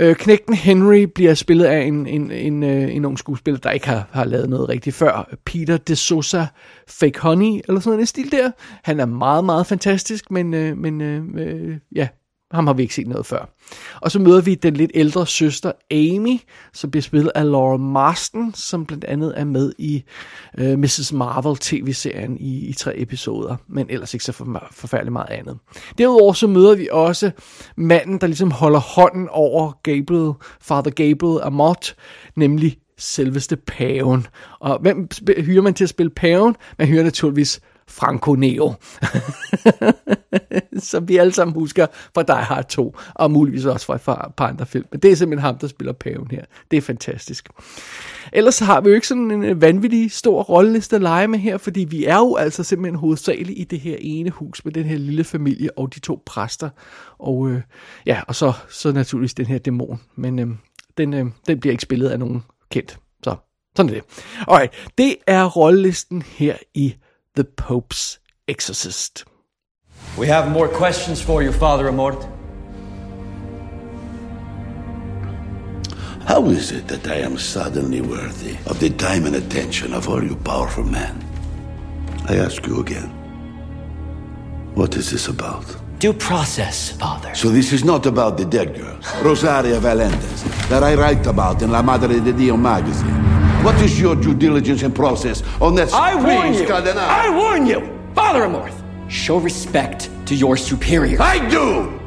Øh, 0.01 0.17
knægten 0.17 0.55
Henry 0.55 1.03
bliver 1.15 1.35
spillet 1.35 1.65
af 1.65 1.81
en, 1.81 2.07
en, 2.07 2.31
en, 2.31 2.63
øh, 2.63 2.95
en 2.95 3.05
ung 3.05 3.19
skuespiller, 3.19 3.61
der 3.61 3.71
ikke 3.71 3.89
har, 3.89 4.09
har 4.11 4.25
lavet 4.25 4.49
noget 4.49 4.69
rigtigt 4.69 4.97
før. 4.97 5.35
Peter 5.47 5.77
de 5.77 5.97
Sosa 5.97 6.47
Fake 6.89 7.21
Honey, 7.21 7.61
eller 7.69 7.81
sådan 7.81 8.01
en 8.01 8.07
stil 8.07 8.33
der. 8.33 8.51
Han 8.85 9.01
er 9.01 9.07
meget, 9.07 9.45
meget 9.45 9.67
fantastisk, 9.67 10.31
men, 10.31 10.55
øh, 10.55 10.77
men 10.77 11.01
øh, 11.01 11.25
øh, 11.35 11.77
ja, 11.95 12.09
ham 12.51 12.67
har 12.67 12.75
vi 12.75 12.83
ikke 12.83 12.95
set 12.95 13.07
noget 13.07 13.27
før. 13.27 13.55
Og 14.01 14.11
så 14.11 14.19
møder 14.19 14.41
vi 14.41 14.55
den 14.55 14.75
lidt 14.75 14.91
ældre 14.95 15.27
søster 15.27 15.73
Amy, 15.91 16.41
som 16.73 16.91
bliver 16.91 17.03
spillet 17.03 17.33
af 17.35 17.51
Laura 17.51 17.77
Marston, 17.77 18.55
som 18.55 18.87
blandt 18.87 19.05
andet 19.05 19.35
er 19.37 19.45
med 19.45 19.73
i 19.79 20.05
øh, 20.59 20.79
Mrs. 20.79 21.13
Marvel 21.13 21.57
tv-serien 21.57 22.37
i, 22.41 22.69
i 22.69 22.73
tre 22.73 22.99
episoder, 22.99 23.57
men 23.69 23.87
ellers 23.91 24.15
ikke 24.15 24.25
så 24.25 24.33
for, 24.33 24.69
forfærdeligt 24.73 25.13
meget 25.13 25.31
andet. 25.31 25.59
Derudover 25.99 26.33
så 26.33 26.47
møder 26.47 26.75
vi 26.75 26.89
også 26.93 27.31
manden, 27.77 28.21
der 28.21 28.27
ligesom 28.27 28.51
holder 28.51 28.81
hånden 28.81 29.29
over 29.29 29.73
Gabriel, 29.83 30.33
Father 30.61 30.91
Gabriel 30.91 31.41
Amott, 31.43 31.97
nemlig 32.37 32.79
selveste 32.99 33.57
paven. 33.57 34.27
Og 34.61 34.79
hvem 34.79 35.09
hyrer 35.39 35.63
man 35.63 35.75
til 35.75 35.85
at 35.85 35.91
spille 35.91 36.11
paven? 36.11 36.57
Man 36.79 36.89
hyrer 36.89 37.05
naturligvis 37.05 37.61
Franco 37.89 38.35
Neo. 38.35 38.75
som 40.79 41.09
vi 41.09 41.17
alle 41.17 41.33
sammen 41.33 41.55
husker 41.55 41.87
fra 42.15 42.23
Die 42.23 42.45
Hard 42.45 42.69
2, 42.69 42.97
og 43.15 43.31
muligvis 43.31 43.65
også 43.65 43.87
fra 43.87 43.95
et 43.95 44.35
par 44.35 44.47
andre 44.47 44.67
film. 44.67 44.85
Men 44.91 45.01
det 45.01 45.13
er 45.13 45.17
simpelthen 45.17 45.47
ham, 45.47 45.59
der 45.59 45.67
spiller 45.67 45.93
paven 45.93 46.29
her. 46.31 46.45
Det 46.71 46.77
er 46.77 46.81
fantastisk. 46.81 47.49
Ellers 48.33 48.59
har 48.59 48.81
vi 48.81 48.89
jo 48.89 48.95
ikke 48.95 49.07
sådan 49.07 49.31
en 49.31 49.45
øh, 49.45 49.63
vanvittig 49.63 50.11
stor 50.11 50.43
rolleliste 50.43 50.97
at 50.97 51.03
lege 51.03 51.29
med 51.29 51.39
her, 51.39 51.57
fordi 51.57 51.81
vi 51.81 52.05
er 52.05 52.17
jo 52.17 52.37
altså 52.37 52.65
simpelthen 52.65 52.99
hovedsageligt 52.99 53.59
i 53.59 53.65
det 53.65 53.81
her 53.81 53.97
ene 54.01 54.31
hus 54.31 54.65
med 54.65 54.73
den 54.73 54.85
her 54.85 54.97
lille 54.99 55.25
familie 55.25 55.79
og 55.79 55.95
de 55.95 56.01
to 56.01 56.23
præster. 56.27 56.71
Og 57.19 57.51
øh, 57.51 57.61
ja, 58.07 58.21
og 58.29 58.35
så, 58.35 58.53
så 58.71 58.93
naturligvis 58.93 59.35
den 59.35 59.47
her 59.47 59.59
dæmon. 59.59 60.01
Men 60.17 60.39
øh, 60.39 60.47
den, 60.99 61.15
øh, 61.15 61.27
den 61.47 61.61
bliver 61.61 61.73
ikke 61.73 61.83
spillet 61.83 62.09
af 62.09 62.19
nogen 62.19 62.43
kendt. 62.71 62.99
Så 63.25 63.37
sådan 63.77 63.91
er 63.91 63.95
det. 63.95 64.05
Alright, 64.49 64.73
det 64.99 65.17
er 65.27 65.45
rollelisten 65.45 66.23
her 66.23 66.57
i 66.75 66.95
The 67.39 67.45
Pope's 67.45 68.19
Exorcist. 68.49 69.25
We 70.17 70.27
have 70.27 70.51
more 70.51 70.67
questions 70.67 71.23
for 71.23 71.41
you, 71.41 71.53
Father 71.53 71.85
Amort. 71.89 72.21
How 76.27 76.45
is 76.47 76.73
it 76.73 76.89
that 76.89 77.07
I 77.07 77.19
am 77.19 77.39
suddenly 77.39 78.01
worthy 78.01 78.57
of 78.67 78.81
the 78.81 78.91
time 78.91 79.25
and 79.25 79.37
attention 79.37 79.95
of 79.95 80.09
all 80.09 80.21
you 80.21 80.35
powerful 80.35 80.83
men? 80.83 81.15
I 82.29 82.39
ask 82.39 82.67
you 82.67 82.81
again. 82.81 83.09
What 84.75 84.97
is 84.97 85.09
this 85.13 85.29
about? 85.29 85.65
Due 86.01 86.15
process, 86.15 86.91
Father. 86.91 87.33
So 87.37 87.51
this 87.51 87.73
is 87.73 87.85
not 87.85 88.05
about 88.07 88.37
the 88.37 88.47
dead 88.47 88.75
girl, 88.75 88.99
Rosaria 89.23 89.79
Valentes, 89.79 90.43
that 90.69 90.83
I 90.83 90.97
write 90.97 91.25
about 91.29 91.63
in 91.63 91.71
La 91.71 91.83
Madre 91.83 92.19
de 92.19 92.33
Dio 92.33 92.57
magazine. 92.57 93.28
What 93.65 93.75
is 93.83 94.01
your 94.01 94.15
due 94.15 94.35
diligence 94.35 94.83
and 94.83 94.95
process 94.95 95.43
on 95.61 95.75
that 95.75 95.93
I 95.93 96.15
warn 96.15 96.55
you! 96.55 96.67
Cardinal? 96.67 96.99
I 96.99 97.29
warn 97.29 97.67
you! 97.67 97.81
Father 98.15 98.43
Amorth, 98.43 98.81
show 99.11 99.39
respect 99.39 100.11
to 100.27 100.35
your 100.35 100.57
superior. 100.57 101.21
I 101.21 101.49
do! 101.49 101.99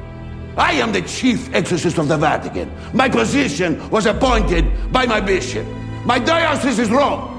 I 0.57 0.73
am 0.73 0.91
the 0.91 1.01
chief 1.01 1.53
exorcist 1.53 1.97
of 1.97 2.07
the 2.07 2.17
Vatican. 2.17 2.71
My 2.93 3.09
position 3.09 3.89
was 3.89 4.05
appointed 4.05 4.91
by 4.91 5.05
my 5.05 5.19
bishop. 5.19 5.65
My 6.05 6.19
diocese 6.19 6.79
is 6.79 6.89
Rome. 6.89 7.29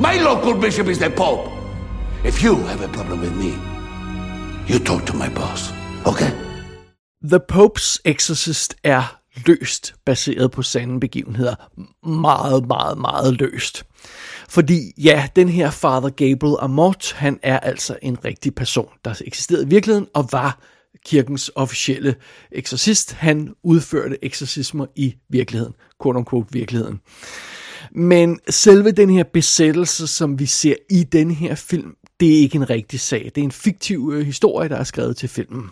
My 0.00 0.20
local 0.22 0.54
bishop 0.54 0.86
is 0.86 0.98
the 0.98 1.10
Pope. 1.10 1.50
If 2.24 2.42
you 2.42 2.56
have 2.66 2.80
a 2.80 2.88
problem 2.88 3.20
with 3.20 3.36
me, 3.36 3.56
you 4.72 4.78
talk 4.78 5.04
to 5.06 5.16
my 5.16 5.28
boss, 5.28 5.72
okay? 6.06 6.32
The 7.20 7.40
Pope's 7.40 8.00
Exorcist 8.04 8.76
er 8.84 9.17
løst 9.46 9.94
baseret 10.04 10.50
på 10.50 10.62
sande 10.62 11.00
begivenheder. 11.00 11.54
Meget, 12.08 12.66
meget, 12.66 12.98
meget 12.98 13.40
løst. 13.40 13.84
Fordi 14.48 14.92
ja, 14.98 15.28
den 15.36 15.48
her 15.48 15.70
Father 15.70 16.08
Gabriel 16.08 16.56
Amort, 16.60 17.12
han 17.16 17.38
er 17.42 17.60
altså 17.60 17.98
en 18.02 18.24
rigtig 18.24 18.54
person, 18.54 18.88
der 19.04 19.14
eksisterede 19.24 19.64
i 19.64 19.68
virkeligheden 19.68 20.08
og 20.14 20.28
var 20.32 20.60
kirkens 21.06 21.50
officielle 21.54 22.14
eksorcist. 22.52 23.12
Han 23.12 23.54
udførte 23.62 24.24
eksorcismer 24.24 24.86
i 24.96 25.14
virkeligheden, 25.28 25.74
quote 26.02 26.16
unquote 26.16 26.52
virkeligheden. 26.52 27.00
Men 27.92 28.40
selve 28.50 28.90
den 28.90 29.10
her 29.10 29.24
besættelse, 29.24 30.06
som 30.06 30.38
vi 30.38 30.46
ser 30.46 30.74
i 30.90 31.04
den 31.04 31.30
her 31.30 31.54
film, 31.54 31.94
det 32.20 32.34
er 32.34 32.38
ikke 32.38 32.56
en 32.56 32.70
rigtig 32.70 33.00
sag. 33.00 33.30
Det 33.34 33.40
er 33.40 33.44
en 33.44 33.52
fiktiv 33.52 34.10
øh, 34.14 34.26
historie, 34.26 34.68
der 34.68 34.76
er 34.76 34.84
skrevet 34.84 35.16
til 35.16 35.28
filmen 35.28 35.70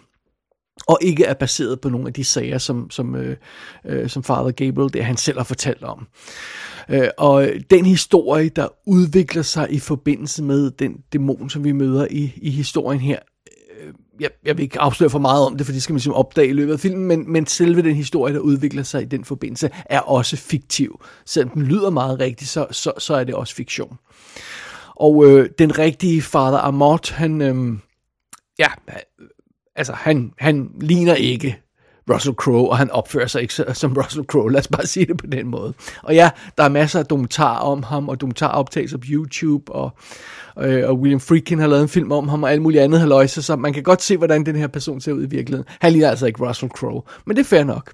og 0.87 0.99
ikke 1.03 1.25
er 1.25 1.35
baseret 1.35 1.81
på 1.81 1.89
nogle 1.89 2.07
af 2.07 2.13
de 2.13 2.25
sager, 2.25 2.59
som, 2.59 2.91
som, 2.91 3.15
øh, 3.15 3.37
øh, 3.85 4.09
som 4.09 4.23
Father 4.23 4.51
Gabriel, 4.51 4.93
det 4.93 5.05
han 5.05 5.17
selv 5.17 5.39
har 5.39 5.45
fortalt 5.45 5.83
om. 5.83 6.07
Øh, 6.89 7.09
og 7.19 7.49
den 7.71 7.87
historie, 7.87 8.49
der 8.49 8.69
udvikler 8.87 9.43
sig 9.43 9.67
i 9.71 9.79
forbindelse 9.79 10.43
med 10.43 10.71
den 10.71 10.97
dæmon, 11.13 11.51
som 11.51 11.65
vi 11.65 11.73
møder 11.73 12.07
i, 12.11 12.33
i 12.37 12.51
historien 12.51 13.01
her, 13.01 13.19
øh, 13.81 13.93
jeg, 14.21 14.31
jeg 14.45 14.57
vil 14.57 14.63
ikke 14.63 14.81
afsløre 14.81 15.11
for 15.11 15.19
meget 15.19 15.47
om 15.47 15.57
det, 15.57 15.67
for 15.67 15.73
det 15.73 15.83
skal 15.83 15.93
man 15.93 16.01
simpelthen 16.01 16.21
opdage 16.21 16.49
i 16.49 16.53
løbet 16.53 16.73
af 16.73 16.81
filmen, 16.81 17.05
men, 17.07 17.33
men 17.33 17.47
selve 17.47 17.83
den 17.83 17.95
historie, 17.95 18.35
der 18.35 18.41
udvikler 18.41 18.83
sig 18.83 19.03
i 19.03 19.05
den 19.05 19.25
forbindelse, 19.25 19.71
er 19.87 20.01
også 20.01 20.37
fiktiv. 20.37 21.01
Selvom 21.27 21.51
den 21.51 21.63
lyder 21.63 21.91
meget 21.91 22.21
rigtig, 22.21 22.49
så, 22.49 22.67
så, 22.71 22.93
så 22.99 23.15
er 23.15 23.25
det 23.25 23.35
også 23.35 23.55
fiktion. 23.55 23.99
Og 24.97 25.27
øh, 25.27 25.51
den 25.59 25.79
rigtige 25.79 26.23
Father 26.23 26.59
Amort, 26.59 27.11
han, 27.11 27.43
øh, 27.43 27.79
ja, 28.59 28.69
altså 29.77 29.93
han, 29.93 30.33
han 30.39 30.71
ligner 30.81 31.15
ikke 31.15 31.57
Russell 32.11 32.35
Crowe, 32.35 32.71
og 32.71 32.79
han 32.79 32.91
opfører 32.91 33.27
sig 33.27 33.43
ikke 33.43 33.55
som 33.55 33.93
Russell 33.93 34.25
Crowe, 34.25 34.53
lad 34.53 34.61
os 34.61 34.69
bare 34.69 34.87
sige 34.87 35.07
det 35.07 35.17
på 35.17 35.27
den 35.27 35.47
måde. 35.47 35.75
Og 36.03 36.15
ja, 36.15 36.31
der 36.59 36.65
er 36.65 36.69
masser 36.69 36.99
af 36.99 37.07
dokumentarer 37.07 37.59
om 37.59 37.83
ham, 37.83 38.09
og 38.09 38.21
dokumentaroptagelser 38.21 38.99
på 38.99 39.05
YouTube, 39.09 39.73
og, 39.73 39.91
øh, 40.61 40.89
og 40.89 40.99
William 40.99 41.21
Friedkin 41.21 41.59
har 41.59 41.67
lavet 41.67 41.83
en 41.83 41.89
film 41.89 42.13
om 42.13 42.29
ham, 42.29 42.43
og 42.43 42.53
alt 42.53 42.63
muligt 42.63 42.83
andet 42.83 43.01
haløjse, 43.01 43.43
så 43.43 43.57
man 43.57 43.73
kan 43.73 43.83
godt 43.83 44.03
se, 44.03 44.17
hvordan 44.17 44.47
den 44.47 44.57
her 44.57 44.67
person 44.67 45.01
ser 45.01 45.13
ud 45.13 45.23
i 45.23 45.31
virkeligheden. 45.31 45.69
Han 45.81 45.93
ligner 45.93 46.11
altså 46.11 46.27
ikke 46.27 46.49
Russell 46.49 46.71
Crowe, 46.71 47.03
men 47.27 47.37
det 47.37 47.43
er 47.43 47.47
fair 47.47 47.65
nok. 47.65 47.93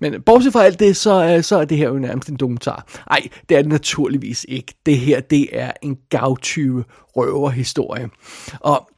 Men 0.00 0.22
bortset 0.22 0.52
fra 0.52 0.64
alt 0.64 0.80
det, 0.80 0.96
så, 0.96 1.24
øh, 1.24 1.42
så 1.42 1.56
er 1.56 1.64
det 1.64 1.78
her 1.78 1.88
jo 1.88 1.98
nærmest 1.98 2.28
en 2.28 2.36
dokumentar. 2.36 2.86
Nej, 3.10 3.28
det 3.48 3.56
er 3.56 3.62
det 3.62 3.72
naturligvis 3.72 4.46
ikke. 4.48 4.74
Det 4.86 4.98
her, 4.98 5.20
det 5.20 5.48
er 5.52 5.72
en 5.82 5.96
gavtyve 6.10 6.84
røverhistorie. 7.16 8.08
Og 8.60 8.90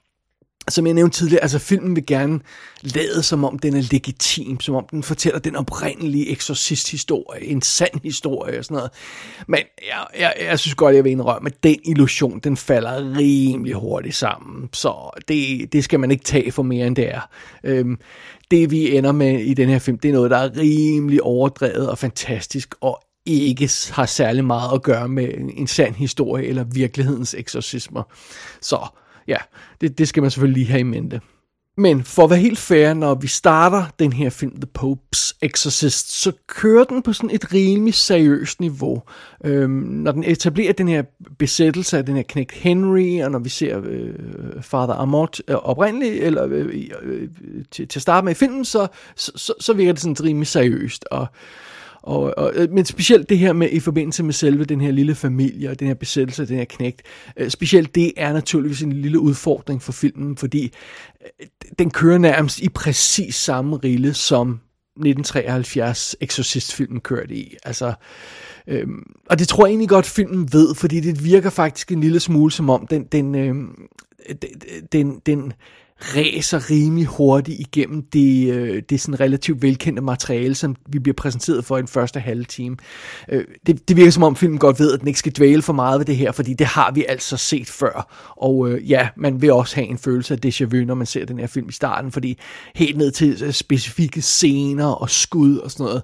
som 0.68 0.86
jeg 0.86 0.94
nævnte 0.94 1.18
tidligere, 1.18 1.42
altså 1.42 1.58
filmen 1.58 1.96
vil 1.96 2.06
gerne 2.06 2.40
lade 2.82 3.22
som 3.22 3.44
om 3.44 3.58
den 3.58 3.76
er 3.76 3.82
legitim, 3.90 4.60
som 4.60 4.74
om 4.74 4.86
den 4.90 5.02
fortæller 5.02 5.38
den 5.38 5.56
oprindelige 5.56 6.30
eksorcist-historie, 6.30 7.44
en 7.44 7.62
sand 7.62 8.00
historie 8.02 8.58
og 8.58 8.64
sådan 8.64 8.74
noget. 8.74 8.90
Men 9.46 9.60
jeg, 9.88 10.06
jeg, 10.18 10.34
jeg 10.40 10.58
synes 10.58 10.74
godt, 10.74 10.96
jeg 10.96 11.04
vil 11.04 11.12
indrømme, 11.12 11.48
at 11.48 11.64
den 11.64 11.76
illusion, 11.84 12.38
den 12.38 12.56
falder 12.56 13.16
rimelig 13.16 13.74
hurtigt 13.74 14.14
sammen. 14.14 14.68
Så 14.72 15.10
det, 15.28 15.72
det 15.72 15.84
skal 15.84 16.00
man 16.00 16.10
ikke 16.10 16.24
tage 16.24 16.52
for 16.52 16.62
mere 16.62 16.86
end 16.86 16.96
det 16.96 17.14
er. 17.14 17.30
Øhm, 17.64 17.98
det 18.50 18.70
vi 18.70 18.96
ender 18.96 19.12
med 19.12 19.40
i 19.40 19.54
den 19.54 19.68
her 19.68 19.78
film, 19.78 19.98
det 19.98 20.08
er 20.08 20.12
noget, 20.12 20.30
der 20.30 20.36
er 20.36 20.56
rimelig 20.56 21.22
overdrevet 21.22 21.90
og 21.90 21.98
fantastisk, 21.98 22.74
og 22.80 23.02
ikke 23.26 23.70
har 23.90 24.06
særlig 24.06 24.44
meget 24.44 24.74
at 24.74 24.82
gøre 24.82 25.08
med 25.08 25.28
en 25.56 25.66
sand 25.66 25.94
historie 25.94 26.46
eller 26.46 26.64
virkelighedens 26.64 27.34
eksorcismer. 27.34 28.02
Så 28.60 28.86
ja, 29.28 29.36
det, 29.80 29.98
det 29.98 30.08
skal 30.08 30.20
man 30.20 30.30
selvfølgelig 30.30 30.62
lige 30.62 30.70
have 30.70 30.80
i 30.80 30.82
mente. 30.82 31.20
Men 31.76 32.04
for 32.04 32.24
at 32.24 32.30
være 32.30 32.38
helt 32.38 32.58
fair, 32.58 32.94
når 32.94 33.14
vi 33.14 33.26
starter 33.26 33.84
den 33.98 34.12
her 34.12 34.30
film, 34.30 34.60
The 34.60 34.68
Pope's 34.78 35.38
Exorcist, 35.42 36.22
så 36.22 36.32
kører 36.46 36.84
den 36.84 37.02
på 37.02 37.12
sådan 37.12 37.30
et 37.30 37.52
rimelig 37.52 37.94
seriøst 37.94 38.60
niveau. 38.60 39.02
Øhm, 39.44 39.70
når 39.70 40.12
den 40.12 40.24
etablerer 40.24 40.72
den 40.72 40.88
her 40.88 41.02
besættelse 41.38 41.98
af 41.98 42.06
den 42.06 42.16
her 42.16 42.22
knægt 42.22 42.52
Henry, 42.52 43.22
og 43.22 43.30
når 43.30 43.38
vi 43.38 43.48
ser 43.48 43.80
øh, 43.84 44.14
Father 44.62 44.94
Amort 44.94 45.42
øh, 45.48 45.56
oprindeligt, 45.56 46.24
eller 46.24 46.46
øh, 46.50 46.88
øh, 47.02 47.28
til, 47.70 47.88
til 47.88 47.98
at 47.98 48.02
starte 48.02 48.24
med 48.24 48.32
i 48.32 48.34
filmen, 48.34 48.64
så, 48.64 48.86
så, 49.16 49.54
så 49.60 49.72
virker 49.72 49.92
det 49.92 50.02
sådan 50.02 50.24
rimelig 50.24 50.46
seriøst. 50.46 51.04
Og 51.10 51.26
og, 52.02 52.38
og, 52.38 52.52
øh, 52.54 52.70
men 52.70 52.84
specielt 52.84 53.28
det 53.28 53.38
her 53.38 53.52
med 53.52 53.68
i 53.72 53.80
forbindelse 53.80 54.22
med 54.22 54.32
selve 54.32 54.64
den 54.64 54.80
her 54.80 54.90
lille 54.90 55.14
familie 55.14 55.70
og 55.70 55.80
den 55.80 55.88
her 55.88 55.94
besættelse 55.94 56.46
den 56.46 56.56
her 56.56 56.64
knægt, 56.64 57.02
øh, 57.36 57.50
specielt 57.50 57.94
det 57.94 58.12
er 58.16 58.32
naturligvis 58.32 58.82
en 58.82 58.92
lille 58.92 59.18
udfordring 59.18 59.82
for 59.82 59.92
filmen, 59.92 60.36
fordi 60.36 60.72
øh, 61.24 61.46
den 61.78 61.90
kører 61.90 62.18
nærmest 62.18 62.58
i 62.58 62.68
præcis 62.68 63.34
samme 63.34 63.76
rille 63.76 64.14
som 64.14 64.60
1973 64.96 66.16
Exorcist-filmen 66.20 67.00
kørte 67.00 67.34
i. 67.34 67.56
Altså, 67.64 67.92
øhm, 68.66 69.12
og 69.30 69.38
det 69.38 69.48
tror 69.48 69.66
jeg 69.66 69.70
egentlig 69.70 69.88
godt, 69.88 70.06
filmen 70.06 70.52
ved, 70.52 70.74
fordi 70.74 71.00
det 71.00 71.24
virker 71.24 71.50
faktisk 71.50 71.92
en 71.92 72.00
lille 72.00 72.20
smule 72.20 72.52
som 72.52 72.70
om, 72.70 72.86
den, 72.86 73.04
den, 73.04 73.34
øhm, 73.34 73.88
den, 74.42 74.50
den, 74.92 75.20
den 75.26 75.52
ræser 76.02 76.70
rimelig 76.70 77.06
hurtigt 77.06 77.60
igennem 77.60 78.02
det, 78.12 78.52
øh, 78.52 78.82
det 78.90 79.00
sådan 79.00 79.20
relativt 79.20 79.62
velkendte 79.62 80.02
materiale, 80.02 80.54
som 80.54 80.76
vi 80.88 80.98
bliver 80.98 81.14
præsenteret 81.14 81.64
for 81.64 81.76
i 81.76 81.80
den 81.80 81.88
første 81.88 82.20
halve 82.20 82.44
time. 82.44 82.76
Øh, 83.28 83.44
det, 83.66 83.88
det 83.88 83.96
virker 83.96 84.10
som 84.10 84.22
om 84.22 84.36
filmen 84.36 84.58
godt 84.58 84.80
ved, 84.80 84.92
at 84.92 85.00
den 85.00 85.08
ikke 85.08 85.18
skal 85.18 85.32
dvæle 85.32 85.62
for 85.62 85.72
meget 85.72 85.98
ved 85.98 86.06
det 86.06 86.16
her, 86.16 86.32
fordi 86.32 86.54
det 86.54 86.66
har 86.66 86.90
vi 86.90 87.04
altså 87.08 87.36
set 87.36 87.68
før. 87.68 88.14
Og 88.36 88.68
øh, 88.68 88.90
ja, 88.90 89.08
man 89.16 89.42
vil 89.42 89.52
også 89.52 89.74
have 89.74 89.86
en 89.86 89.98
følelse 89.98 90.34
af 90.34 90.38
déjà 90.46 90.64
vu, 90.64 90.84
når 90.84 90.94
man 90.94 91.06
ser 91.06 91.24
den 91.24 91.38
her 91.38 91.46
film 91.46 91.68
i 91.68 91.72
starten, 91.72 92.12
fordi 92.12 92.38
helt 92.74 92.96
ned 92.96 93.10
til 93.10 93.42
øh, 93.44 93.52
specifikke 93.52 94.22
scener 94.22 94.86
og 94.86 95.10
skud 95.10 95.56
og 95.56 95.70
sådan 95.70 95.84
noget, 95.84 96.02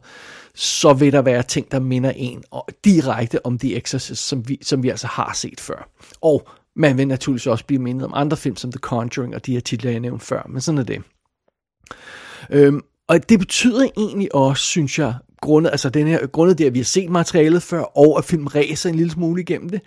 så 0.55 0.93
vil 0.93 1.13
der 1.13 1.23
være 1.23 1.43
ting, 1.43 1.73
der 1.73 1.81
minder 1.81 2.13
en 2.17 2.43
direkte 2.85 3.47
om 3.47 3.59
The 3.59 3.77
Exorcist, 3.77 4.29
som 4.29 4.49
vi, 4.49 4.59
som 4.63 4.83
vi 4.83 4.89
altså 4.89 5.07
har 5.07 5.33
set 5.35 5.61
før. 5.61 5.91
Og 6.23 6.49
man 6.79 6.99
vil 6.99 7.09
naturligvis 7.09 7.47
også 7.47 7.65
blive 7.65 7.83
mindet 7.83 8.05
om 8.05 8.13
andre 8.15 8.37
film 8.37 8.57
som 8.57 8.73
The 8.73 8.79
Conjuring 8.79 9.35
og 9.35 9.47
de 9.47 9.53
her 9.53 9.61
titler, 9.61 9.91
jeg 9.91 10.01
nævnte 10.01 10.27
før, 10.27 10.47
men 10.49 10.61
sådan 10.61 10.79
er 10.79 10.83
det. 10.83 11.03
Øhm, 12.51 12.81
og 13.09 13.29
det 13.29 13.39
betyder 13.39 13.89
egentlig 13.97 14.35
også, 14.35 14.63
synes 14.63 14.99
jeg, 14.99 15.15
grundet, 15.43 15.71
altså 15.71 15.91
den 15.91 16.07
her, 16.07 16.27
grundet 16.27 16.59
det, 16.59 16.65
at 16.65 16.75
vi 16.75 16.79
har 16.79 16.85
set 16.85 17.11
materialet 17.11 17.63
før, 17.63 17.81
og 17.81 18.19
at 18.19 18.25
filmen 18.25 18.55
ræser 18.55 18.91
en 18.91 18.97
lille 18.97 19.13
smule 19.13 19.43
igennem 19.43 19.69
det, 19.69 19.81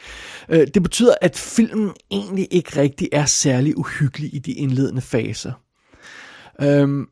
øh, 0.49 0.67
det 0.73 0.83
betyder, 0.83 1.13
at 1.21 1.37
filmen 1.37 1.91
egentlig 2.11 2.47
ikke 2.51 2.81
rigtig 2.81 3.09
er 3.11 3.25
særlig 3.25 3.77
uhyggelig 3.77 4.35
i 4.35 4.39
de 4.39 4.51
indledende 4.51 5.01
faser. 5.01 5.51
Øhm, 6.61 7.07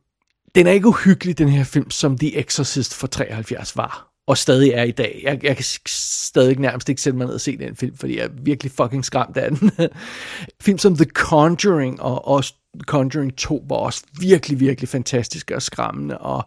den 0.55 0.67
er 0.67 0.71
ikke 0.71 0.87
uhyggelig, 0.87 1.37
den 1.37 1.49
her 1.49 1.63
film, 1.63 1.91
som 1.91 2.17
The 2.17 2.37
Exorcist 2.37 2.93
for 2.93 3.07
73 3.07 3.77
var 3.77 4.08
og 4.29 4.37
stadig 4.37 4.69
er 4.69 4.83
i 4.83 4.91
dag. 4.91 5.21
Jeg, 5.23 5.43
jeg 5.43 5.55
kan 5.55 5.65
stadig 5.87 6.59
nærmest 6.59 6.89
ikke 6.89 7.01
sætte 7.01 7.17
mig 7.17 7.27
ned 7.27 7.33
og 7.33 7.41
se 7.41 7.57
den 7.57 7.75
film, 7.75 7.97
fordi 7.97 8.17
jeg 8.17 8.25
er 8.25 8.29
virkelig 8.41 8.71
fucking 8.71 9.05
skræmt 9.05 9.37
af 9.37 9.51
den. 9.51 9.71
film 10.61 10.77
som 10.77 10.95
The 10.95 11.05
Conjuring 11.05 12.01
og 12.01 12.27
også 12.27 12.53
Conjuring 12.81 13.37
2 13.37 13.65
var 13.69 13.75
også 13.75 14.03
virkelig, 14.19 14.59
virkelig 14.59 14.89
fantastiske 14.89 15.55
og 15.55 15.61
skræmmende, 15.61 16.17
og 16.17 16.43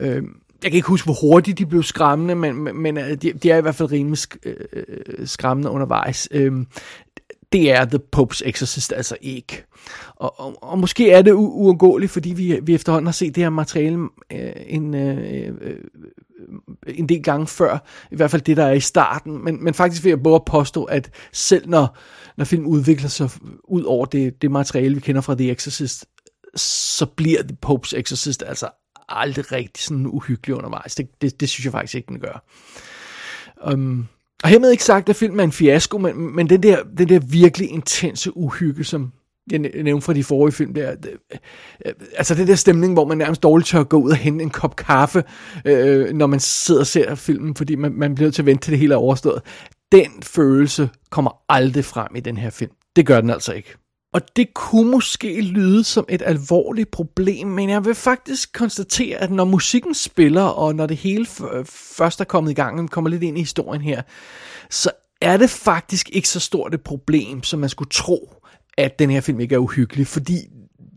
øh, 0.00 0.22
jeg 0.62 0.70
kan 0.70 0.76
ikke 0.76 0.88
huske, 0.88 1.04
hvor 1.04 1.30
hurtigt 1.32 1.58
de 1.58 1.66
blev 1.66 1.82
skræmmende, 1.82 2.34
men, 2.34 2.82
men, 2.82 2.98
øh, 2.98 3.10
de, 3.10 3.32
de 3.32 3.50
er 3.50 3.56
i 3.56 3.60
hvert 3.60 3.74
fald 3.74 3.92
rimelig 3.92 4.18
sk- 4.18 4.38
øh, 4.44 4.56
øh 4.72 5.26
skræmmende 5.26 5.70
undervejs. 5.70 6.28
Øh, 6.30 6.52
det 7.52 7.72
er 7.72 7.84
The 7.84 8.00
Pope's 8.16 8.40
Exorcist 8.44 8.92
altså 8.92 9.16
ikke. 9.20 9.64
Og, 10.16 10.40
og, 10.40 10.62
og 10.62 10.78
måske 10.78 11.10
er 11.10 11.22
det 11.22 11.32
u- 11.32 11.34
uundgåeligt, 11.34 12.12
fordi 12.12 12.32
vi, 12.32 12.58
vi 12.62 12.74
efterhånden 12.74 13.06
har 13.06 13.12
set 13.12 13.34
det 13.34 13.42
her 13.42 13.50
materiale 13.50 13.98
øh, 14.32 14.52
en, 14.66 14.94
øh, 14.94 15.52
øh, 15.60 15.78
Øh, 16.86 16.94
en 16.98 17.08
del 17.08 17.22
gange 17.22 17.46
før, 17.46 17.78
i 18.12 18.16
hvert 18.16 18.30
fald 18.30 18.42
det, 18.42 18.56
der 18.56 18.64
er 18.64 18.72
i 18.72 18.80
starten, 18.80 19.44
men, 19.44 19.64
men 19.64 19.74
faktisk 19.74 20.04
vil 20.04 20.10
jeg 20.10 20.22
både 20.22 20.42
påstå, 20.46 20.84
at 20.84 21.10
selv 21.32 21.68
når, 21.68 21.98
når 22.36 22.44
film 22.44 22.66
udvikler 22.66 23.08
sig 23.08 23.30
ud 23.64 23.82
over 23.82 24.06
det, 24.06 24.42
det 24.42 24.50
materiale, 24.50 24.94
vi 24.94 25.00
kender 25.00 25.20
fra 25.20 25.34
The 25.34 25.50
Exorcist, 25.50 26.06
så 26.56 27.06
bliver 27.06 27.42
The 27.42 27.56
Pope's 27.66 27.98
Exorcist 27.98 28.42
altså 28.46 28.68
aldrig 29.08 29.52
rigtig 29.52 29.84
sådan 29.84 30.06
uhyggelig 30.06 30.56
undervejs. 30.56 30.94
Det, 30.94 31.08
det, 31.22 31.40
det 31.40 31.48
synes 31.48 31.64
jeg 31.64 31.72
faktisk 31.72 31.94
ikke, 31.94 32.08
den 32.08 32.20
gør. 32.20 32.44
Um, 33.72 34.08
og 34.42 34.48
hermed 34.48 34.70
ikke 34.70 34.84
sagt, 34.84 35.08
at 35.08 35.16
filmen 35.16 35.40
er 35.40 35.44
en 35.44 35.52
fiasko, 35.52 35.98
men, 35.98 36.36
men 36.36 36.48
den, 36.48 36.62
der, 36.62 36.82
den 36.98 37.08
der 37.08 37.18
virkelig 37.18 37.70
intense 37.70 38.36
uhygge, 38.36 38.84
som 38.84 39.12
jeg 39.50 39.58
nævnte 39.58 40.04
fra 40.04 40.12
de 40.12 40.24
forrige 40.24 40.52
film 40.52 40.74
der, 40.74 40.94
det, 40.94 41.10
øh, 41.86 41.92
altså 42.16 42.34
det 42.34 42.48
der 42.48 42.54
stemning, 42.54 42.92
hvor 42.92 43.04
man 43.04 43.18
nærmest 43.18 43.42
dårligt 43.42 43.68
tør 43.68 43.82
gå 43.82 43.96
ud 43.96 44.10
og 44.10 44.16
hente 44.16 44.42
en 44.42 44.50
kop 44.50 44.76
kaffe, 44.76 45.24
øh, 45.64 46.14
når 46.14 46.26
man 46.26 46.40
sidder 46.40 46.80
og 46.80 46.86
ser 46.86 47.14
filmen, 47.14 47.54
fordi 47.54 47.74
man, 47.74 47.92
man 47.92 48.14
bliver 48.14 48.30
til 48.30 48.42
at 48.42 48.46
vente 48.46 48.64
til 48.64 48.70
det 48.70 48.78
hele 48.78 48.94
er 48.94 48.98
overstået. 48.98 49.42
Den 49.92 50.22
følelse 50.22 50.88
kommer 51.10 51.30
aldrig 51.48 51.84
frem 51.84 52.16
i 52.16 52.20
den 52.20 52.36
her 52.36 52.50
film. 52.50 52.72
Det 52.96 53.06
gør 53.06 53.20
den 53.20 53.30
altså 53.30 53.52
ikke. 53.52 53.74
Og 54.12 54.36
det 54.36 54.54
kunne 54.54 54.90
måske 54.90 55.40
lyde 55.40 55.84
som 55.84 56.04
et 56.08 56.22
alvorligt 56.26 56.90
problem, 56.90 57.46
men 57.46 57.70
jeg 57.70 57.84
vil 57.84 57.94
faktisk 57.94 58.52
konstatere, 58.52 59.18
at 59.18 59.30
når 59.30 59.44
musikken 59.44 59.94
spiller, 59.94 60.42
og 60.42 60.74
når 60.74 60.86
det 60.86 60.96
hele 60.96 61.26
først 61.66 62.20
er 62.20 62.24
kommet 62.24 62.50
i 62.50 62.54
gang, 62.54 62.80
og 62.80 62.90
kommer 62.90 63.10
lidt 63.10 63.22
ind 63.22 63.38
i 63.38 63.40
historien 63.40 63.82
her, 63.82 64.02
så 64.70 64.90
er 65.22 65.36
det 65.36 65.50
faktisk 65.50 66.10
ikke 66.12 66.28
så 66.28 66.40
stort 66.40 66.74
et 66.74 66.80
problem, 66.80 67.42
som 67.42 67.60
man 67.60 67.68
skulle 67.68 67.90
tro, 67.90 68.34
at 68.76 68.98
den 68.98 69.10
her 69.10 69.20
film 69.20 69.40
ikke 69.40 69.54
er 69.54 69.58
uhyggelig, 69.58 70.06
fordi 70.06 70.36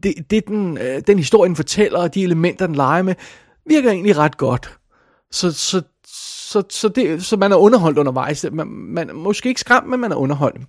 det, 0.04 0.14
det 0.30 0.48
den, 0.48 0.78
øh, 0.78 1.02
den 1.08 1.18
historie, 1.18 1.48
den 1.48 1.56
fortæller, 1.56 2.00
og 2.00 2.14
de 2.14 2.24
elementer, 2.24 2.66
den 2.66 2.76
leger 2.76 3.04
med, 3.04 3.16
virker 3.66 3.92
egentlig 3.92 4.18
ret 4.18 4.38
godt. 4.38 4.78
Så, 5.32 5.52
så, 5.52 5.82
så, 6.08 6.64
så, 6.70 6.88
det, 6.88 7.26
så 7.26 7.38
man 7.38 7.52
er 7.52 7.56
underholdt 7.56 7.98
undervejs. 7.98 8.46
Man, 8.52 8.68
man 8.68 9.10
måske 9.14 9.50
ikke 9.50 9.62
skræmt, 9.62 9.90
men 9.90 10.00
man 10.00 10.12
er 10.12 10.16
underholdt 10.16 10.62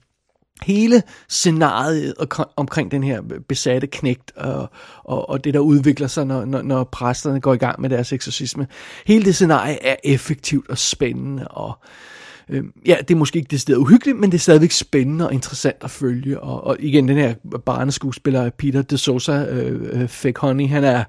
hele 0.62 1.02
scenariet 1.28 2.14
omkring 2.56 2.90
den 2.90 3.02
her 3.02 3.22
besatte 3.48 3.86
knægt 3.86 4.32
og, 4.36 4.70
og, 5.04 5.28
og 5.28 5.44
det, 5.44 5.54
der 5.54 5.60
udvikler 5.60 6.06
sig, 6.06 6.26
når, 6.26 6.44
når, 6.44 6.62
når 6.62 6.84
præsterne 6.84 7.40
går 7.40 7.54
i 7.54 7.56
gang 7.56 7.80
med 7.80 7.90
deres 7.90 8.12
eksorcisme. 8.12 8.66
Hele 9.06 9.24
det 9.24 9.34
scenarie 9.34 9.84
er 9.84 9.96
effektivt 10.04 10.70
og 10.70 10.78
spændende, 10.78 11.48
og 11.48 11.78
øh, 11.84 12.19
Øhm, 12.50 12.72
ja, 12.86 12.96
det 13.08 13.14
er 13.14 13.18
måske 13.18 13.36
ikke 13.36 13.50
det 13.50 13.60
sted 13.60 13.76
uhyggeligt, 13.76 14.18
men 14.18 14.30
det 14.30 14.38
er 14.38 14.40
stadigvæk 14.40 14.70
spændende 14.70 15.26
og 15.26 15.34
interessant 15.34 15.76
at 15.80 15.90
følge. 15.90 16.40
Og, 16.40 16.64
og 16.64 16.76
igen, 16.78 17.08
den 17.08 17.16
her 17.16 17.34
barneskuespiller 17.66 18.50
Peter 18.50 18.82
de 18.82 18.98
Sosa, 18.98 19.44
øh, 19.44 20.02
øh 20.02 20.08
fik 20.08 20.38
Honey, 20.38 20.68
han 20.68 20.84
er 20.84 21.04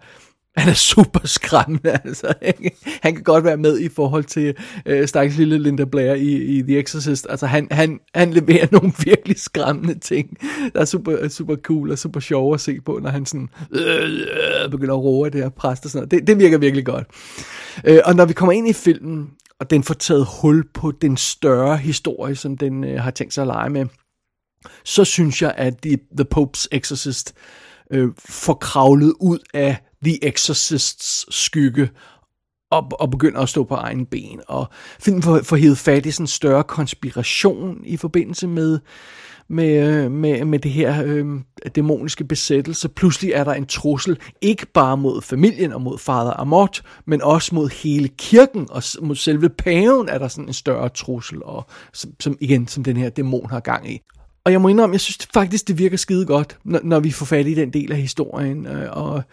han 0.57 0.69
er 0.69 0.73
super 0.73 1.19
skræmmende, 1.23 1.91
altså. 2.05 2.33
Han 3.01 3.15
kan 3.15 3.23
godt 3.23 3.43
være 3.43 3.57
med 3.57 3.79
i 3.79 3.89
forhold 3.89 4.23
til 4.23 4.55
øh, 4.85 5.07
stakkels 5.07 5.37
lille 5.37 5.59
Linda 5.59 5.85
Blair 5.85 6.13
i, 6.13 6.35
i 6.35 6.61
The 6.61 6.79
Exorcist. 6.79 7.27
Altså, 7.29 7.45
han, 7.45 7.67
han, 7.71 7.99
han 8.15 8.33
leverer 8.33 8.67
nogle 8.71 8.91
virkelig 9.05 9.39
skræmmende 9.39 9.99
ting, 9.99 10.37
der 10.73 10.81
er 10.81 10.85
super, 10.85 11.27
super 11.27 11.55
cool 11.55 11.91
og 11.91 11.97
super 11.97 12.19
sjov 12.19 12.53
at 12.53 12.61
se 12.61 12.81
på, 12.85 12.99
når 13.03 13.09
han 13.09 13.25
sådan 13.25 13.49
øh, 13.71 14.09
øh, 14.11 14.71
begynder 14.71 14.93
at 14.93 15.03
roe 15.03 15.29
det 15.29 15.41
her 15.41 15.49
præst 15.49 15.85
og 15.85 15.91
sådan 15.91 15.99
noget. 15.99 16.11
Det, 16.11 16.27
det 16.27 16.39
virker 16.39 16.57
virkelig 16.57 16.85
godt. 16.85 17.07
Øh, 17.85 17.99
og 18.05 18.15
når 18.15 18.25
vi 18.25 18.33
kommer 18.33 18.53
ind 18.53 18.67
i 18.67 18.73
filmen, 18.73 19.27
og 19.61 19.69
den 19.69 19.83
får 19.83 19.93
taget 19.93 20.27
hul 20.41 20.63
på 20.73 20.91
den 20.91 21.17
større 21.17 21.77
historie, 21.77 22.35
som 22.35 22.57
den 22.57 22.83
øh, 22.83 23.01
har 23.01 23.11
tænkt 23.11 23.33
sig 23.33 23.41
at 23.41 23.47
lege 23.47 23.69
med, 23.69 23.85
så 24.85 25.05
synes 25.05 25.41
jeg, 25.41 25.53
at 25.57 25.77
The, 25.77 25.97
The 26.17 26.25
Pope's 26.35 26.67
Exorcist 26.71 27.33
øh, 27.91 28.09
får 28.19 28.53
kravlet 28.53 29.13
ud 29.19 29.39
af 29.53 29.77
The 30.03 30.25
Exorcists 30.25 31.35
skygge 31.35 31.89
og, 32.71 32.87
og 32.99 33.11
begynder 33.11 33.39
at 33.39 33.49
stå 33.49 33.63
på 33.63 33.75
egen 33.75 34.05
ben. 34.05 34.41
Og 34.47 34.69
filmen 34.99 35.23
får, 35.23 35.41
får 35.43 35.55
hævet 35.55 35.77
fat 35.77 36.05
i 36.05 36.11
sådan 36.11 36.23
en 36.23 36.27
større 36.27 36.63
konspiration 36.63 37.85
i 37.85 37.97
forbindelse 37.97 38.47
med, 38.47 38.79
med, 39.51 40.03
øh, 40.03 40.11
med, 40.11 40.45
med 40.45 40.59
det 40.59 40.71
her 40.71 41.03
øh, 41.05 41.25
dæmoniske 41.75 42.23
besættelse. 42.23 42.89
Pludselig 42.89 43.31
er 43.31 43.43
der 43.43 43.53
en 43.53 43.65
trussel, 43.65 44.17
ikke 44.41 44.65
bare 44.65 44.97
mod 44.97 45.21
familien 45.21 45.73
og 45.73 45.81
mod 45.81 45.97
fader 45.97 46.39
Amort, 46.39 46.83
men 47.05 47.21
også 47.21 47.55
mod 47.55 47.69
hele 47.83 48.07
kirken 48.07 48.67
og 48.69 48.83
mod 49.01 49.15
selve 49.15 49.49
paven 49.49 50.09
er 50.09 50.17
der 50.17 50.27
sådan 50.27 50.47
en 50.47 50.53
større 50.53 50.89
trussel, 50.89 51.43
og, 51.43 51.65
som, 51.93 52.11
som 52.19 52.37
igen, 52.39 52.67
som 52.67 52.83
den 52.83 52.97
her 52.97 53.09
dæmon 53.09 53.49
har 53.49 53.59
gang 53.59 53.91
i. 53.91 54.01
Og 54.45 54.51
jeg 54.51 54.61
må 54.61 54.67
indrømme, 54.67 54.93
jeg 54.93 55.01
synes 55.01 55.27
faktisk, 55.33 55.67
det 55.67 55.77
virker 55.77 55.97
skide 55.97 56.25
godt, 56.25 56.57
når, 56.63 56.79
når 56.83 56.99
vi 56.99 57.11
får 57.11 57.25
fat 57.25 57.47
i 57.47 57.53
den 57.53 57.73
del 57.73 57.91
af 57.91 57.97
historien. 57.97 58.65
Øh, 58.67 58.87
og 58.91 59.23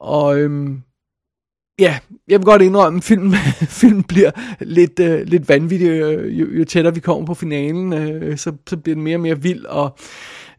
og 0.00 0.38
øhm, 0.38 0.82
ja, 1.80 1.98
jeg 2.28 2.38
vil 2.38 2.44
godt 2.44 2.62
indrømme, 2.62 2.96
at 2.96 3.04
filmen, 3.04 3.34
filmen 3.80 4.02
bliver 4.02 4.30
lidt, 4.60 5.00
øh, 5.00 5.26
lidt 5.26 5.48
vanvittig, 5.48 5.88
øh, 5.88 6.40
jo, 6.40 6.46
jo 6.58 6.64
tættere 6.64 6.94
vi 6.94 7.00
kommer 7.00 7.26
på 7.26 7.34
finalen, 7.34 7.92
øh, 7.92 8.38
så, 8.38 8.52
så 8.68 8.76
bliver 8.76 8.94
den 8.94 9.04
mere 9.04 9.16
og 9.16 9.20
mere 9.20 9.42
vild, 9.42 9.64
og 9.64 9.98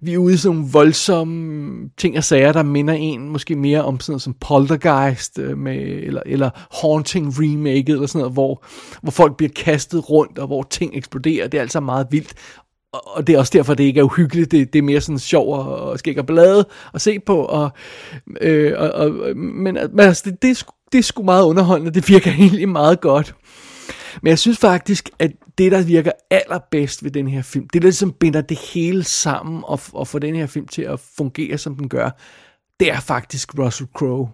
vi 0.02 0.14
er 0.14 0.18
ude 0.18 0.34
i 0.34 0.38
sådan 0.38 0.56
nogle 0.56 0.72
voldsomme 0.72 1.90
ting 1.98 2.18
og 2.18 2.24
sager, 2.24 2.52
der 2.52 2.64
minder 2.64 2.94
en 2.94 3.30
måske 3.30 3.56
mere 3.56 3.84
om 3.84 4.00
sådan 4.00 4.12
noget 4.12 4.22
som 4.22 4.36
Poltergeist, 4.40 5.40
øh, 5.40 5.58
med, 5.58 5.78
eller, 5.78 6.22
eller 6.26 6.50
Haunting 6.82 7.34
Remake, 7.40 7.92
eller 7.92 8.08
sådan 8.08 8.20
noget, 8.20 8.34
hvor, 8.34 8.66
hvor 9.02 9.12
folk 9.12 9.38
bliver 9.38 9.52
kastet 9.56 10.10
rundt, 10.10 10.40
og 10.40 10.48
hvor 10.48 10.64
ting 10.64 10.96
eksploderer, 10.96 11.48
det 11.48 11.58
er 11.58 11.62
altså 11.62 11.80
meget 11.80 12.08
vildt, 12.12 12.34
og 12.94 13.28
det 13.28 13.36
er 13.36 13.40
også 13.40 13.52
derfor, 13.54 13.74
det 13.74 13.84
ikke 13.84 14.00
er 14.00 14.04
uhyggeligt. 14.04 14.52
Det, 14.52 14.74
det 14.74 14.80
er 14.80 14.84
mere 14.84 15.02
sådan 15.02 15.20
sjov 15.20 15.54
og, 15.54 15.78
og 15.78 16.00
skæg 16.00 16.20
og 16.20 16.26
blade 16.26 16.66
at 16.94 17.02
se 17.02 17.20
på. 17.20 17.46
Og, 17.46 17.70
øh, 18.42 18.74
og, 18.78 18.92
og, 18.92 19.38
men, 19.38 19.78
men 19.92 20.00
altså, 20.00 20.24
det, 20.26 20.42
det, 20.42 20.50
er 20.50 20.54
sgu, 20.56 20.72
det 20.92 21.00
er 21.00 21.04
sgu 21.04 21.24
meget 21.24 21.44
underholdende. 21.44 21.92
Det 21.92 22.10
virker 22.10 22.32
egentlig 22.40 22.70
meget 22.70 23.02
godt. 23.02 23.36
Men 24.22 24.30
jeg 24.30 24.40
synes 24.40 24.58
faktisk, 24.58 25.10
at 25.20 25.32
det, 25.58 25.72
der 25.72 25.84
virker 25.84 26.12
allerbedst 26.30 27.04
ved 27.04 27.12
den 27.12 27.28
her 27.28 27.42
film, 27.42 27.70
det 27.70 27.82
der 27.82 27.92
som 27.92 28.12
binder 28.12 28.42
det 28.42 28.58
hele 28.74 29.04
sammen 29.04 29.64
og, 29.66 29.80
og 29.94 30.08
får 30.08 30.20
den 30.20 30.36
her 30.36 30.48
film 30.48 30.68
til 30.68 30.82
at 30.82 31.00
fungere, 31.18 31.58
som 31.58 31.76
den 31.76 31.90
gør, 31.90 32.10
det 32.80 32.92
er 32.92 33.00
faktisk 33.00 33.60
Russell 33.60 33.90
Crowe. 33.94 34.30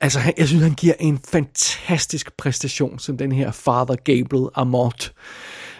Altså, 0.00 0.18
han, 0.18 0.34
jeg 0.38 0.48
synes, 0.48 0.62
han 0.62 0.74
giver 0.74 0.94
en 1.00 1.18
fantastisk 1.28 2.36
præstation 2.36 2.98
som 2.98 3.18
den 3.18 3.32
her 3.32 3.52
Father 3.52 3.94
Gabriel 3.94 4.48
Amort. 4.54 5.12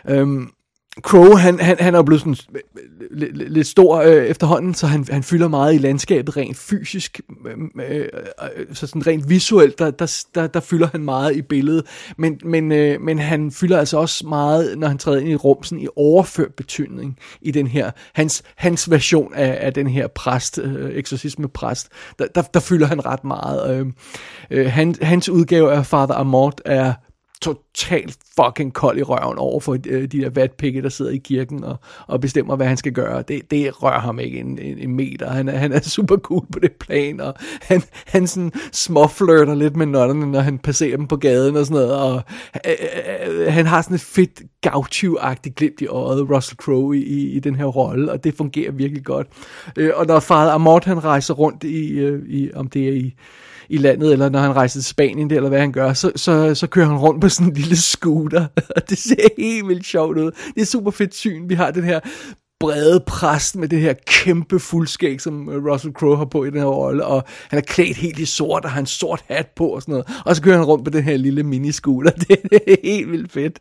Øhm, 0.08 0.50
Crow, 1.02 1.34
han, 1.34 1.60
han, 1.60 1.76
han 1.80 1.94
er 1.94 2.02
blevet 2.02 2.20
sådan 2.20 2.36
lidt, 3.10 3.52
lidt 3.52 3.66
stor 3.66 3.96
øh, 3.96 4.24
efterhånden, 4.26 4.74
så 4.74 4.86
han, 4.86 5.06
han 5.10 5.22
fylder 5.22 5.48
meget 5.48 5.74
i 5.74 5.78
landskabet 5.78 6.36
rent 6.36 6.56
fysisk, 6.56 7.20
øh, 7.46 7.86
øh, 7.88 8.08
øh, 8.56 8.66
så 8.72 8.86
sådan 8.86 9.06
rent 9.06 9.28
visuelt, 9.28 9.78
der, 9.78 9.90
der, 9.90 10.24
der, 10.34 10.46
der 10.46 10.60
fylder 10.60 10.88
han 10.92 11.00
meget 11.00 11.36
i 11.36 11.42
billedet, 11.42 11.86
men, 12.18 12.40
men, 12.44 12.72
øh, 12.72 13.00
men 13.00 13.18
han 13.18 13.50
fylder 13.50 13.78
altså 13.78 13.98
også 13.98 14.26
meget, 14.26 14.78
når 14.78 14.88
han 14.88 14.98
træder 14.98 15.20
ind 15.20 15.28
i 15.28 15.36
rum, 15.36 15.62
sådan 15.62 15.84
i 15.84 15.88
overført 15.96 16.54
betydning 16.54 17.18
i 17.40 17.50
den 17.50 17.66
her, 17.66 17.90
hans, 18.14 18.42
hans 18.56 18.90
version 18.90 19.34
af, 19.34 19.58
af 19.60 19.74
den 19.74 19.86
her 19.86 20.06
præst, 20.06 20.58
øh, 20.58 20.90
eksorcisme 20.96 21.48
præst, 21.48 21.88
der, 22.18 22.26
der, 22.34 22.42
der 22.42 22.60
fylder 22.60 22.86
han 22.86 23.06
ret 23.06 23.24
meget. 23.24 23.80
Øh, 23.80 23.86
øh, 24.50 24.72
han, 24.72 24.94
hans 25.02 25.28
udgave 25.28 25.72
af 25.72 25.86
Father 25.86 26.14
Amort 26.14 26.62
er 26.64 26.92
totalt 27.42 28.18
fucking 28.40 28.72
kold 28.72 28.98
i 28.98 29.02
røven 29.02 29.38
over 29.38 29.60
for 29.60 29.76
øh, 29.86 30.02
de 30.02 30.20
der 30.20 30.30
vatpikke, 30.30 30.82
der 30.82 30.88
sidder 30.88 31.10
i 31.10 31.16
kirken 31.16 31.64
og, 31.64 31.76
og 32.06 32.20
bestemmer, 32.20 32.56
hvad 32.56 32.66
han 32.66 32.76
skal 32.76 32.92
gøre. 32.92 33.22
Det, 33.22 33.50
det 33.50 33.82
rører 33.82 34.00
ham 34.00 34.18
ikke 34.18 34.38
en, 34.38 34.58
en, 34.58 34.78
en 34.78 34.94
meter. 34.94 35.30
Han 35.30 35.48
er, 35.48 35.56
han 35.56 35.72
er 35.72 35.80
super 35.80 36.16
cool 36.16 36.46
på 36.52 36.58
det 36.58 36.72
plan, 36.72 37.20
og 37.20 37.34
han, 37.62 37.82
han 38.06 38.26
sådan 38.26 38.52
småflirter 38.72 39.54
lidt 39.54 39.76
med 39.76 39.86
notterne, 39.86 40.26
når 40.26 40.40
han 40.40 40.58
passerer 40.58 40.96
dem 40.96 41.06
på 41.06 41.16
gaden 41.16 41.56
og 41.56 41.66
sådan 41.66 41.86
noget, 41.86 42.00
og 42.00 42.22
øh, 42.66 42.72
øh, 42.72 43.46
øh 43.46 43.52
han 43.52 43.66
har 43.66 43.82
sådan 43.82 43.94
et 43.94 44.00
fedt 44.00 44.42
gaucho-agtigt 44.66 45.54
glimt 45.54 45.80
i 45.80 45.86
øjet, 45.86 46.30
Russell 46.30 46.56
Crowe 46.56 46.98
i, 46.98 47.02
i, 47.02 47.30
i 47.30 47.40
den 47.40 47.54
her 47.54 47.64
rolle, 47.64 48.12
og 48.12 48.24
det 48.24 48.34
fungerer 48.34 48.72
virkelig 48.72 49.04
godt. 49.04 49.26
Øh, 49.76 49.90
og 49.94 50.06
når 50.06 50.20
Father 50.20 50.52
Amort, 50.52 50.84
han 50.84 51.04
rejser 51.04 51.34
rundt 51.34 51.64
i, 51.64 51.98
øh, 51.98 52.22
i 52.28 52.50
om 52.54 52.68
det 52.68 52.88
er 52.88 52.92
i 52.92 53.14
i 53.68 53.76
landet, 53.76 54.12
eller 54.12 54.28
når 54.28 54.38
han 54.38 54.56
rejser 54.56 54.80
til 54.80 54.84
Spanien, 54.84 55.30
eller 55.30 55.48
hvad 55.48 55.60
han 55.60 55.72
gør, 55.72 55.92
så, 55.92 56.12
så, 56.16 56.54
så 56.54 56.66
kører 56.66 56.86
han 56.86 56.96
rundt 56.96 57.20
på 57.20 57.28
sådan 57.28 57.48
en 57.48 57.54
lille 57.54 57.76
scooter, 57.76 58.46
og 58.76 58.82
det 58.90 58.98
ser 58.98 59.28
helt 59.38 59.68
vildt 59.68 59.86
sjovt 59.86 60.18
ud. 60.18 60.30
Det 60.54 60.60
er 60.60 60.66
super 60.66 60.90
fedt 60.90 61.14
syn. 61.14 61.48
Vi 61.48 61.54
har 61.54 61.70
den 61.70 61.84
her 61.84 62.00
brede 62.60 63.00
præst 63.06 63.56
med 63.56 63.68
det 63.68 63.80
her 63.80 63.94
kæmpe 64.06 64.58
fuldskæg, 64.58 65.20
som 65.20 65.48
øh, 65.48 65.72
Russell 65.72 65.94
Crowe 65.94 66.16
har 66.16 66.24
på 66.24 66.44
i 66.44 66.50
den 66.50 66.58
her 66.58 66.66
rolle, 66.66 67.04
og 67.04 67.24
han 67.48 67.58
er 67.58 67.62
klædt 67.62 67.96
helt 67.96 68.18
i 68.18 68.24
sort, 68.24 68.64
og 68.64 68.70
har 68.70 68.80
en 68.80 68.86
sort 68.86 69.24
hat 69.28 69.46
på 69.56 69.68
og 69.68 69.82
sådan 69.82 69.92
noget, 69.92 70.06
og 70.24 70.36
så 70.36 70.42
kører 70.42 70.56
han 70.56 70.64
rundt 70.64 70.84
på 70.84 70.90
den 70.90 71.02
her 71.02 71.16
lille 71.16 71.42
miniscooter, 71.42 72.10
det 72.28 72.38
er 72.52 72.76
helt 72.84 73.12
vildt 73.12 73.32
fedt. 73.32 73.58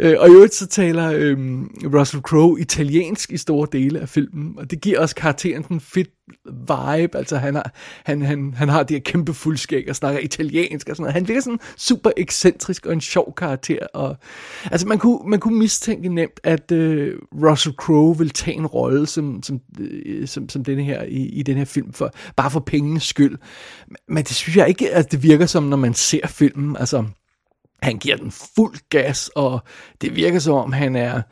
Øh, 0.00 0.14
og 0.18 0.28
i 0.28 0.32
øvrigt 0.32 0.54
så 0.54 0.66
taler 0.66 1.12
øhm, 1.14 1.70
Russell 1.94 2.22
Crowe 2.22 2.60
italiensk 2.60 3.32
i 3.32 3.36
store 3.36 3.68
dele 3.72 4.00
af 4.00 4.08
filmen, 4.08 4.54
og 4.58 4.70
det 4.70 4.80
giver 4.80 5.00
også 5.00 5.14
karakteren 5.14 5.64
en 5.70 5.80
fedt 5.80 6.10
vibe, 6.46 7.18
altså 7.18 7.36
han 7.36 7.54
har, 7.54 7.72
han, 8.04 8.22
han, 8.22 8.54
han 8.54 8.68
har 8.68 8.82
det 8.82 8.96
her 8.96 9.02
kæmpe 9.02 9.34
fuldskæg 9.34 9.88
og 9.88 9.96
snakker 9.96 10.20
italiensk 10.20 10.88
og 10.88 10.96
sådan 10.96 11.02
noget. 11.02 11.14
Han 11.14 11.28
virker 11.28 11.40
sådan 11.40 11.58
super 11.76 12.10
ekscentrisk 12.16 12.86
og 12.86 12.92
en 12.92 13.00
sjov 13.00 13.34
karakter. 13.36 13.86
Og, 13.94 14.16
altså 14.64 14.86
man 14.86 14.98
kunne, 14.98 15.18
man 15.26 15.40
kunne 15.40 15.58
mistænke 15.58 16.08
nemt, 16.08 16.40
at 16.44 16.72
øh, 16.72 17.18
Russell 17.32 17.76
Crowe 17.76 18.18
vil 18.18 18.30
tage 18.30 18.56
en 18.56 18.66
rolle 18.66 19.06
som, 19.06 19.42
som, 19.42 19.60
øh, 19.80 20.28
som, 20.28 20.48
som 20.48 20.64
denne 20.64 20.82
her 20.82 21.02
i, 21.02 21.26
i 21.26 21.42
den 21.42 21.56
her 21.56 21.64
film, 21.64 21.92
for, 21.92 22.12
bare 22.36 22.50
for 22.50 22.60
pengenes 22.60 23.02
skyld. 23.02 23.38
Men 24.08 24.24
det 24.24 24.36
synes 24.36 24.56
jeg 24.56 24.68
ikke, 24.68 24.94
at 24.94 25.12
det 25.12 25.22
virker 25.22 25.46
som, 25.46 25.62
når 25.62 25.76
man 25.76 25.94
ser 25.94 26.26
filmen. 26.26 26.76
Altså, 26.76 27.04
han 27.82 27.98
giver 27.98 28.16
den 28.16 28.30
fuld 28.30 28.74
gas, 28.90 29.30
og 29.34 29.60
det 30.00 30.16
virker 30.16 30.38
som 30.38 30.54
om, 30.54 30.72
han 30.72 30.96
er 30.96 31.22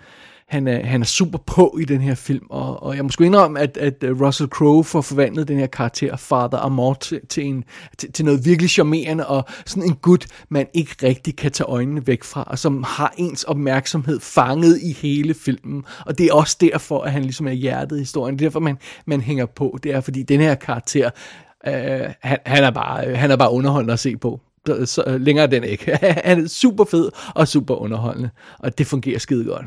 han 0.49 0.69
er, 0.69 0.87
han 0.87 1.01
er 1.01 1.07
super 1.07 1.39
på 1.39 1.79
i 1.81 1.85
den 1.85 2.01
her 2.01 2.15
film, 2.15 2.47
og, 2.51 2.83
og 2.83 2.97
jeg 2.97 3.05
må 3.05 3.11
sgu 3.11 3.25
indrømme, 3.25 3.61
at, 3.61 3.77
at 3.77 4.03
øh, 4.03 4.21
Russell 4.21 4.49
Crowe 4.49 4.85
får 4.85 5.01
forvandlet 5.01 5.49
den 5.49 5.59
her 5.59 5.67
karakter, 5.67 6.17
Father 6.17 6.59
Amort, 6.59 7.01
til, 7.01 7.21
til, 7.29 7.45
en, 7.47 7.65
til, 7.99 8.13
til 8.13 8.25
noget 8.25 8.45
virkelig 8.45 8.71
charmerende, 8.71 9.27
og 9.27 9.45
sådan 9.67 9.83
en 9.83 9.95
gut, 9.95 10.27
man 10.49 10.67
ikke 10.75 10.97
rigtig 11.03 11.37
kan 11.37 11.53
tage 11.53 11.69
øjnene 11.69 12.07
væk 12.07 12.25
fra, 12.25 12.45
og 12.47 12.59
som 12.59 12.85
har 12.87 13.15
ens 13.17 13.45
opmærksomhed 13.45 14.21
fanget 14.21 14.81
i 14.83 14.93
hele 14.93 15.35
filmen, 15.35 15.85
og 16.07 16.19
det 16.19 16.27
er 16.27 16.35
også 16.35 16.57
derfor, 16.61 17.03
at 17.03 17.13
han 17.13 17.23
ligesom 17.23 17.47
er 17.47 17.53
hjertet 17.53 17.97
i 17.97 18.01
historien, 18.01 18.39
det 18.39 18.45
er 18.45 18.49
derfor, 18.49 18.61
man, 18.61 18.79
man 19.07 19.21
hænger 19.21 19.47
på, 19.47 19.79
det 19.83 19.95
er 19.95 20.01
fordi 20.01 20.23
den 20.23 20.41
her 20.41 20.55
karakter, 20.55 21.11
øh, 21.67 21.73
han, 22.21 22.39
han, 22.47 22.65
er 22.65 22.71
bare, 22.71 23.07
øh, 23.07 23.19
han 23.19 23.31
er 23.31 23.37
bare 23.37 23.53
underholdende 23.53 23.93
at 23.93 24.01
se 24.01 24.17
på 24.17 24.41
så 24.85 25.05
øh, 25.07 25.21
længere 25.21 25.47
den 25.47 25.65
ikke. 25.65 25.97
han 26.25 26.45
er 26.45 26.49
super 26.49 26.85
fed 26.85 27.11
og 27.35 27.49
super 27.49 27.75
underholdende, 27.75 28.31
og 28.59 28.79
det 28.79 28.87
fungerer 28.87 29.19
skide 29.19 29.45
godt. 29.45 29.67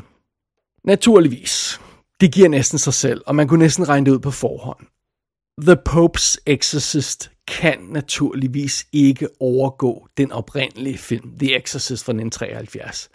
Naturligvis. 0.84 1.80
Det 2.20 2.32
giver 2.32 2.48
næsten 2.48 2.78
sig 2.78 2.94
selv, 2.94 3.22
og 3.26 3.34
man 3.34 3.48
kunne 3.48 3.62
næsten 3.62 3.88
regne 3.88 4.06
det 4.06 4.12
ud 4.12 4.18
på 4.18 4.30
forhånd. 4.30 4.86
The 5.62 5.76
Pope's 5.88 6.36
Exorcist 6.46 7.30
kan 7.46 7.78
naturligvis 7.90 8.86
ikke 8.92 9.28
overgå 9.40 10.08
den 10.16 10.32
oprindelige 10.32 10.98
film, 10.98 11.38
The 11.38 11.56
Exorcist 11.56 12.04
fra 12.04 12.12
1973. 12.12 13.10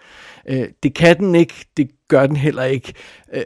Øh, 0.49 0.67
det 0.83 0.93
kan 0.93 1.17
den 1.17 1.35
ikke, 1.35 1.53
det 1.77 1.91
gør 2.07 2.27
den 2.27 2.35
heller 2.35 2.63
ikke, 2.63 2.93
øh, 3.33 3.43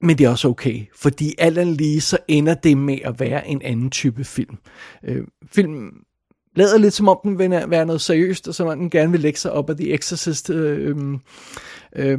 men 0.00 0.18
det 0.18 0.24
er 0.24 0.30
også 0.30 0.48
okay, 0.48 0.84
fordi 0.94 1.34
alt 1.38 1.58
andet 1.58 1.76
lige 1.76 2.00
så 2.00 2.18
ender 2.28 2.54
det 2.54 2.76
med 2.76 2.98
at 3.04 3.20
være 3.20 3.48
en 3.48 3.62
anden 3.62 3.90
type 3.90 4.24
film. 4.24 4.56
Øh, 5.04 5.26
film 5.52 6.04
lader 6.56 6.78
lidt 6.78 6.94
som 6.94 7.08
om 7.08 7.18
den 7.22 7.38
vil 7.38 7.50
være 7.50 7.86
noget 7.86 8.00
seriøst, 8.00 8.48
og 8.48 8.54
som 8.54 8.68
om 8.68 8.78
den 8.78 8.90
gerne 8.90 9.12
vil 9.12 9.20
lægge 9.20 9.38
sig 9.38 9.52
op 9.52 9.70
af 9.70 9.76
The 9.76 9.94
Exorcist. 9.94 10.50
Øh, 10.50 10.96
øh, 11.96 12.18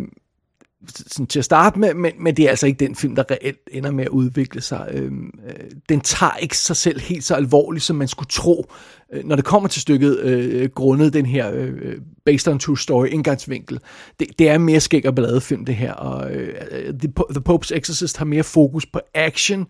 sådan 0.87 1.27
til 1.27 1.39
at 1.39 1.45
starte 1.45 1.79
med, 1.79 1.93
men, 1.93 2.11
men 2.19 2.37
det 2.37 2.45
er 2.45 2.49
altså 2.49 2.67
ikke 2.67 2.85
den 2.85 2.95
film, 2.95 3.15
der 3.15 3.23
reelt 3.31 3.69
ender 3.71 3.91
med 3.91 4.03
at 4.03 4.09
udvikle 4.09 4.61
sig. 4.61 4.89
Øhm, 4.93 5.31
øh, 5.47 5.53
den 5.89 6.01
tager 6.01 6.35
ikke 6.35 6.57
sig 6.57 6.75
selv 6.75 6.99
helt 6.99 7.23
så 7.23 7.35
alvorligt, 7.35 7.85
som 7.85 7.95
man 7.95 8.07
skulle 8.07 8.29
tro, 8.29 8.65
øh, 9.13 9.25
når 9.25 9.35
det 9.35 9.45
kommer 9.45 9.69
til 9.69 9.81
stykket, 9.81 10.19
øh, 10.19 10.69
grundet 10.69 11.13
den 11.13 11.25
her 11.25 11.51
øh, 11.53 11.73
øh 11.81 11.95
based 12.25 12.53
on 12.53 12.59
true 12.59 12.77
story 12.77 13.07
indgangsvinkel. 13.07 13.79
Det, 14.19 14.27
det 14.39 14.49
er 14.49 14.57
mere 14.57 14.79
skæg 14.79 15.05
og 15.05 15.15
balladefilm, 15.15 15.65
det 15.65 15.75
her, 15.75 15.93
og 15.93 16.31
øh, 16.31 16.53
The, 16.93 17.13
The 17.29 17.43
Pope's 17.49 17.77
Exorcist 17.77 18.17
har 18.17 18.25
mere 18.25 18.43
fokus 18.43 18.85
på 18.85 18.99
action, 19.13 19.67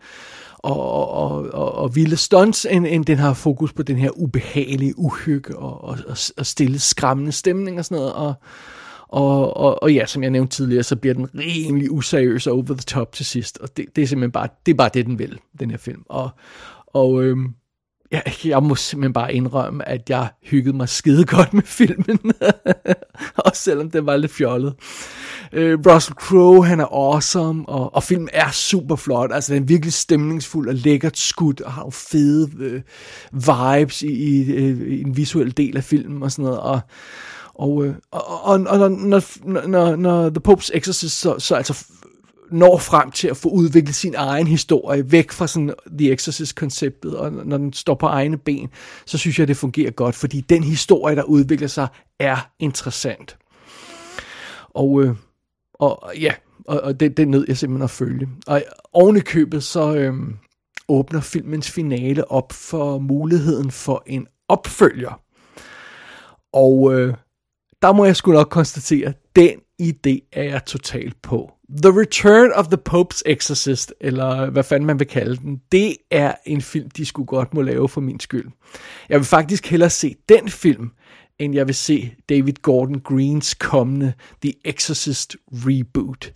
og, 0.57 1.09
og, 1.09 1.53
og, 1.53 1.75
og 1.75 1.95
vilde 1.95 2.17
stunts, 2.17 2.67
end, 2.69 2.87
end 2.87 3.05
den 3.05 3.17
har 3.17 3.33
fokus 3.33 3.73
på 3.73 3.83
den 3.83 3.97
her 3.97 4.09
ubehagelige 4.17 4.99
uhygge 4.99 5.57
og, 5.57 5.83
og, 5.83 5.97
og 6.37 6.45
stille 6.45 6.79
skræmmende 6.79 7.31
stemning 7.31 7.79
og 7.79 7.85
sådan 7.85 7.97
noget, 7.97 8.13
og 8.13 8.33
og, 9.11 9.57
og, 9.57 9.83
og 9.83 9.93
ja, 9.93 10.05
som 10.05 10.23
jeg 10.23 10.31
nævnte 10.31 10.55
tidligere, 10.55 10.83
så 10.83 10.95
bliver 10.95 11.13
den 11.13 11.27
rimelig 11.39 11.91
useriøs 11.91 12.47
og 12.47 12.53
over 12.53 12.63
the 12.63 12.75
top 12.75 13.11
til 13.13 13.25
sidst. 13.25 13.57
Og 13.57 13.77
det, 13.77 13.85
det 13.95 14.01
er 14.01 14.07
simpelthen 14.07 14.31
bare 14.31 14.47
det, 14.65 14.71
er 14.71 14.77
bare 14.77 14.89
det 14.93 15.05
den 15.05 15.19
vil, 15.19 15.39
den 15.59 15.71
her 15.71 15.77
film. 15.77 16.03
Og, 16.09 16.29
og 16.87 17.23
øhm, 17.23 17.53
jeg, 18.11 18.23
jeg 18.45 18.63
må 18.63 18.75
simpelthen 18.75 19.13
bare 19.13 19.33
indrømme, 19.33 19.89
at 19.89 20.09
jeg 20.09 20.29
hyggede 20.43 20.77
mig 20.77 20.89
skide 20.89 21.25
godt 21.25 21.53
med 21.53 21.63
filmen. 21.63 22.19
Også 23.45 23.61
selvom 23.61 23.91
den 23.91 24.05
var 24.05 24.17
lidt 24.17 24.31
fjollet. 24.31 24.73
Øh, 25.53 25.79
Russell 25.87 26.15
Crowe, 26.15 26.65
han 26.65 26.79
er 26.79 26.85
awesome, 26.85 27.69
og, 27.69 27.95
og 27.95 28.03
filmen 28.03 28.29
er 28.33 28.51
super 28.51 28.95
flot. 28.95 29.31
Altså, 29.33 29.53
den 29.53 29.63
er 29.63 29.67
virkelig 29.67 29.93
stemningsfuld 29.93 30.69
og 30.69 30.75
lækkert 30.75 31.17
skudt, 31.17 31.61
og 31.61 31.71
har 31.73 31.83
jo 31.85 31.89
fede 31.89 32.49
øh, 32.59 32.81
vibes 33.31 34.01
i, 34.01 34.07
i, 34.07 34.51
øh, 34.51 34.87
i 34.87 35.01
en 35.01 35.17
visuel 35.17 35.57
del 35.57 35.77
af 35.77 35.83
filmen 35.83 36.23
og 36.23 36.31
sådan 36.31 36.45
noget. 36.45 36.59
Og, 36.59 36.79
og, 37.61 37.85
øh, 37.85 37.95
og, 38.11 38.43
og, 38.43 38.59
og 38.67 38.77
når, 38.77 38.87
når, 38.87 39.67
når, 39.67 39.95
når 39.95 40.29
The 40.29 40.41
Pope's 40.47 40.69
Exorcist 40.73 41.19
så, 41.19 41.39
så 41.39 41.55
altså 41.55 41.85
når 42.51 42.77
frem 42.77 43.11
til 43.11 43.27
at 43.27 43.37
få 43.37 43.49
udviklet 43.49 43.95
sin 43.95 44.15
egen 44.17 44.47
historie 44.47 45.11
væk 45.11 45.31
fra 45.31 45.47
sådan 45.47 45.73
The 45.99 46.11
Exorcist-konceptet, 46.11 47.17
og 47.17 47.31
når 47.31 47.57
den 47.57 47.73
står 47.73 47.95
på 47.95 48.05
egne 48.05 48.37
ben, 48.37 48.69
så 49.05 49.17
synes 49.17 49.39
jeg, 49.39 49.47
det 49.47 49.57
fungerer 49.57 49.91
godt, 49.91 50.15
fordi 50.15 50.41
den 50.41 50.63
historie, 50.63 51.15
der 51.15 51.23
udvikler 51.23 51.67
sig, 51.67 51.87
er 52.19 52.49
interessant. 52.59 53.37
Og, 54.69 55.03
øh, 55.03 55.15
og 55.73 56.11
ja, 56.19 56.33
og, 56.67 56.81
og 56.81 56.99
det, 56.99 57.17
det 57.17 57.27
nød 57.27 57.45
jeg 57.47 57.57
simpelthen 57.57 57.83
at 57.83 57.89
følge. 57.89 58.29
Og 58.47 58.63
oven 58.93 59.17
i 59.17 59.19
købet, 59.19 59.63
så 59.63 59.95
øh, 59.95 60.13
åbner 60.87 61.21
filmens 61.21 61.71
finale 61.71 62.31
op 62.31 62.51
for 62.51 62.99
muligheden 62.99 63.71
for 63.71 64.03
en 64.07 64.27
opfølger. 64.47 65.21
Og 66.53 66.93
øh, 66.93 67.13
der 67.81 67.93
må 67.93 68.05
jeg 68.05 68.15
sgu 68.15 68.31
nok 68.31 68.49
konstatere, 68.49 69.13
den 69.35 69.59
idé 69.81 70.29
er 70.31 70.43
jeg 70.43 70.65
totalt 70.65 71.21
på. 71.21 71.51
The 71.83 71.99
Return 71.99 72.51
of 72.51 72.67
the 72.67 72.77
Pope's 72.89 73.21
Exorcist, 73.25 73.93
eller 74.01 74.49
hvad 74.49 74.63
fanden 74.63 74.87
man 74.87 74.99
vil 74.99 75.07
kalde 75.07 75.35
den, 75.35 75.61
det 75.71 75.95
er 76.11 76.33
en 76.45 76.61
film, 76.61 76.89
de 76.89 77.05
skulle 77.05 77.25
godt 77.25 77.53
må 77.53 77.61
lave 77.61 77.89
for 77.89 78.01
min 78.01 78.19
skyld. 78.19 78.51
Jeg 79.09 79.19
vil 79.19 79.25
faktisk 79.25 79.67
hellere 79.67 79.89
se 79.89 80.15
den 80.29 80.49
film, 80.49 80.91
end 81.39 81.55
jeg 81.55 81.67
vil 81.67 81.75
se 81.75 82.13
David 82.29 82.53
Gordon 82.61 83.01
Greens 83.01 83.53
kommende 83.53 84.13
The 84.41 84.53
Exorcist 84.65 85.35
reboot. 85.51 86.33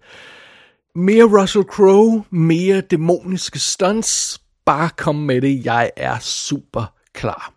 Mere 0.95 1.41
Russell 1.41 1.65
Crowe, 1.65 2.23
mere 2.29 2.81
dæmoniske 2.81 3.60
stunts, 3.60 4.41
bare 4.65 4.89
kom 4.97 5.15
med 5.15 5.41
det, 5.41 5.65
jeg 5.65 5.91
er 5.97 6.19
super 6.19 6.93
klar. 7.13 7.54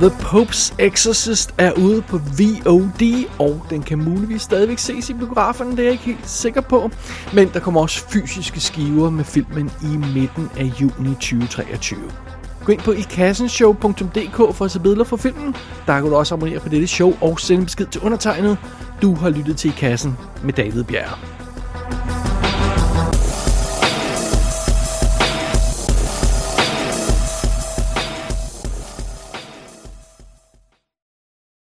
The 0.00 0.10
Pope's 0.10 0.74
Exorcist 0.78 1.54
er 1.58 1.72
ude 1.72 2.02
på 2.02 2.18
VOD, 2.18 3.24
og 3.38 3.66
den 3.70 3.82
kan 3.82 3.98
muligvis 3.98 4.42
stadigvæk 4.42 4.78
ses 4.78 5.10
i 5.10 5.14
biograferne, 5.14 5.70
det 5.70 5.78
er 5.78 5.82
jeg 5.82 5.92
ikke 5.92 6.04
helt 6.04 6.28
sikker 6.28 6.60
på. 6.60 6.90
Men 7.34 7.50
der 7.54 7.60
kommer 7.60 7.80
også 7.80 8.08
fysiske 8.08 8.60
skiver 8.60 9.10
med 9.10 9.24
filmen 9.24 9.70
i 9.82 9.96
midten 10.14 10.50
af 10.56 10.64
juni 10.80 11.14
2023. 11.14 11.98
Gå 12.64 12.72
ind 12.72 12.80
på 12.80 12.92
ikassenshow.dk 12.92 14.56
for 14.56 14.64
at 14.64 14.70
se 14.70 14.80
billeder 14.80 15.04
fra 15.04 15.16
filmen. 15.16 15.56
Der 15.86 16.00
kan 16.00 16.10
du 16.10 16.16
også 16.16 16.34
abonnere 16.34 16.60
på 16.60 16.68
dette 16.68 16.86
show 16.86 17.14
og 17.20 17.40
sende 17.40 17.64
besked 17.64 17.86
til 17.86 18.00
undertegnet. 18.00 18.58
Du 19.02 19.14
har 19.14 19.30
lyttet 19.30 19.56
til 19.56 19.70
I 19.70 19.74
Kassen 19.76 20.16
med 20.42 20.52
David 20.52 20.84
Bjerg. 20.84 21.33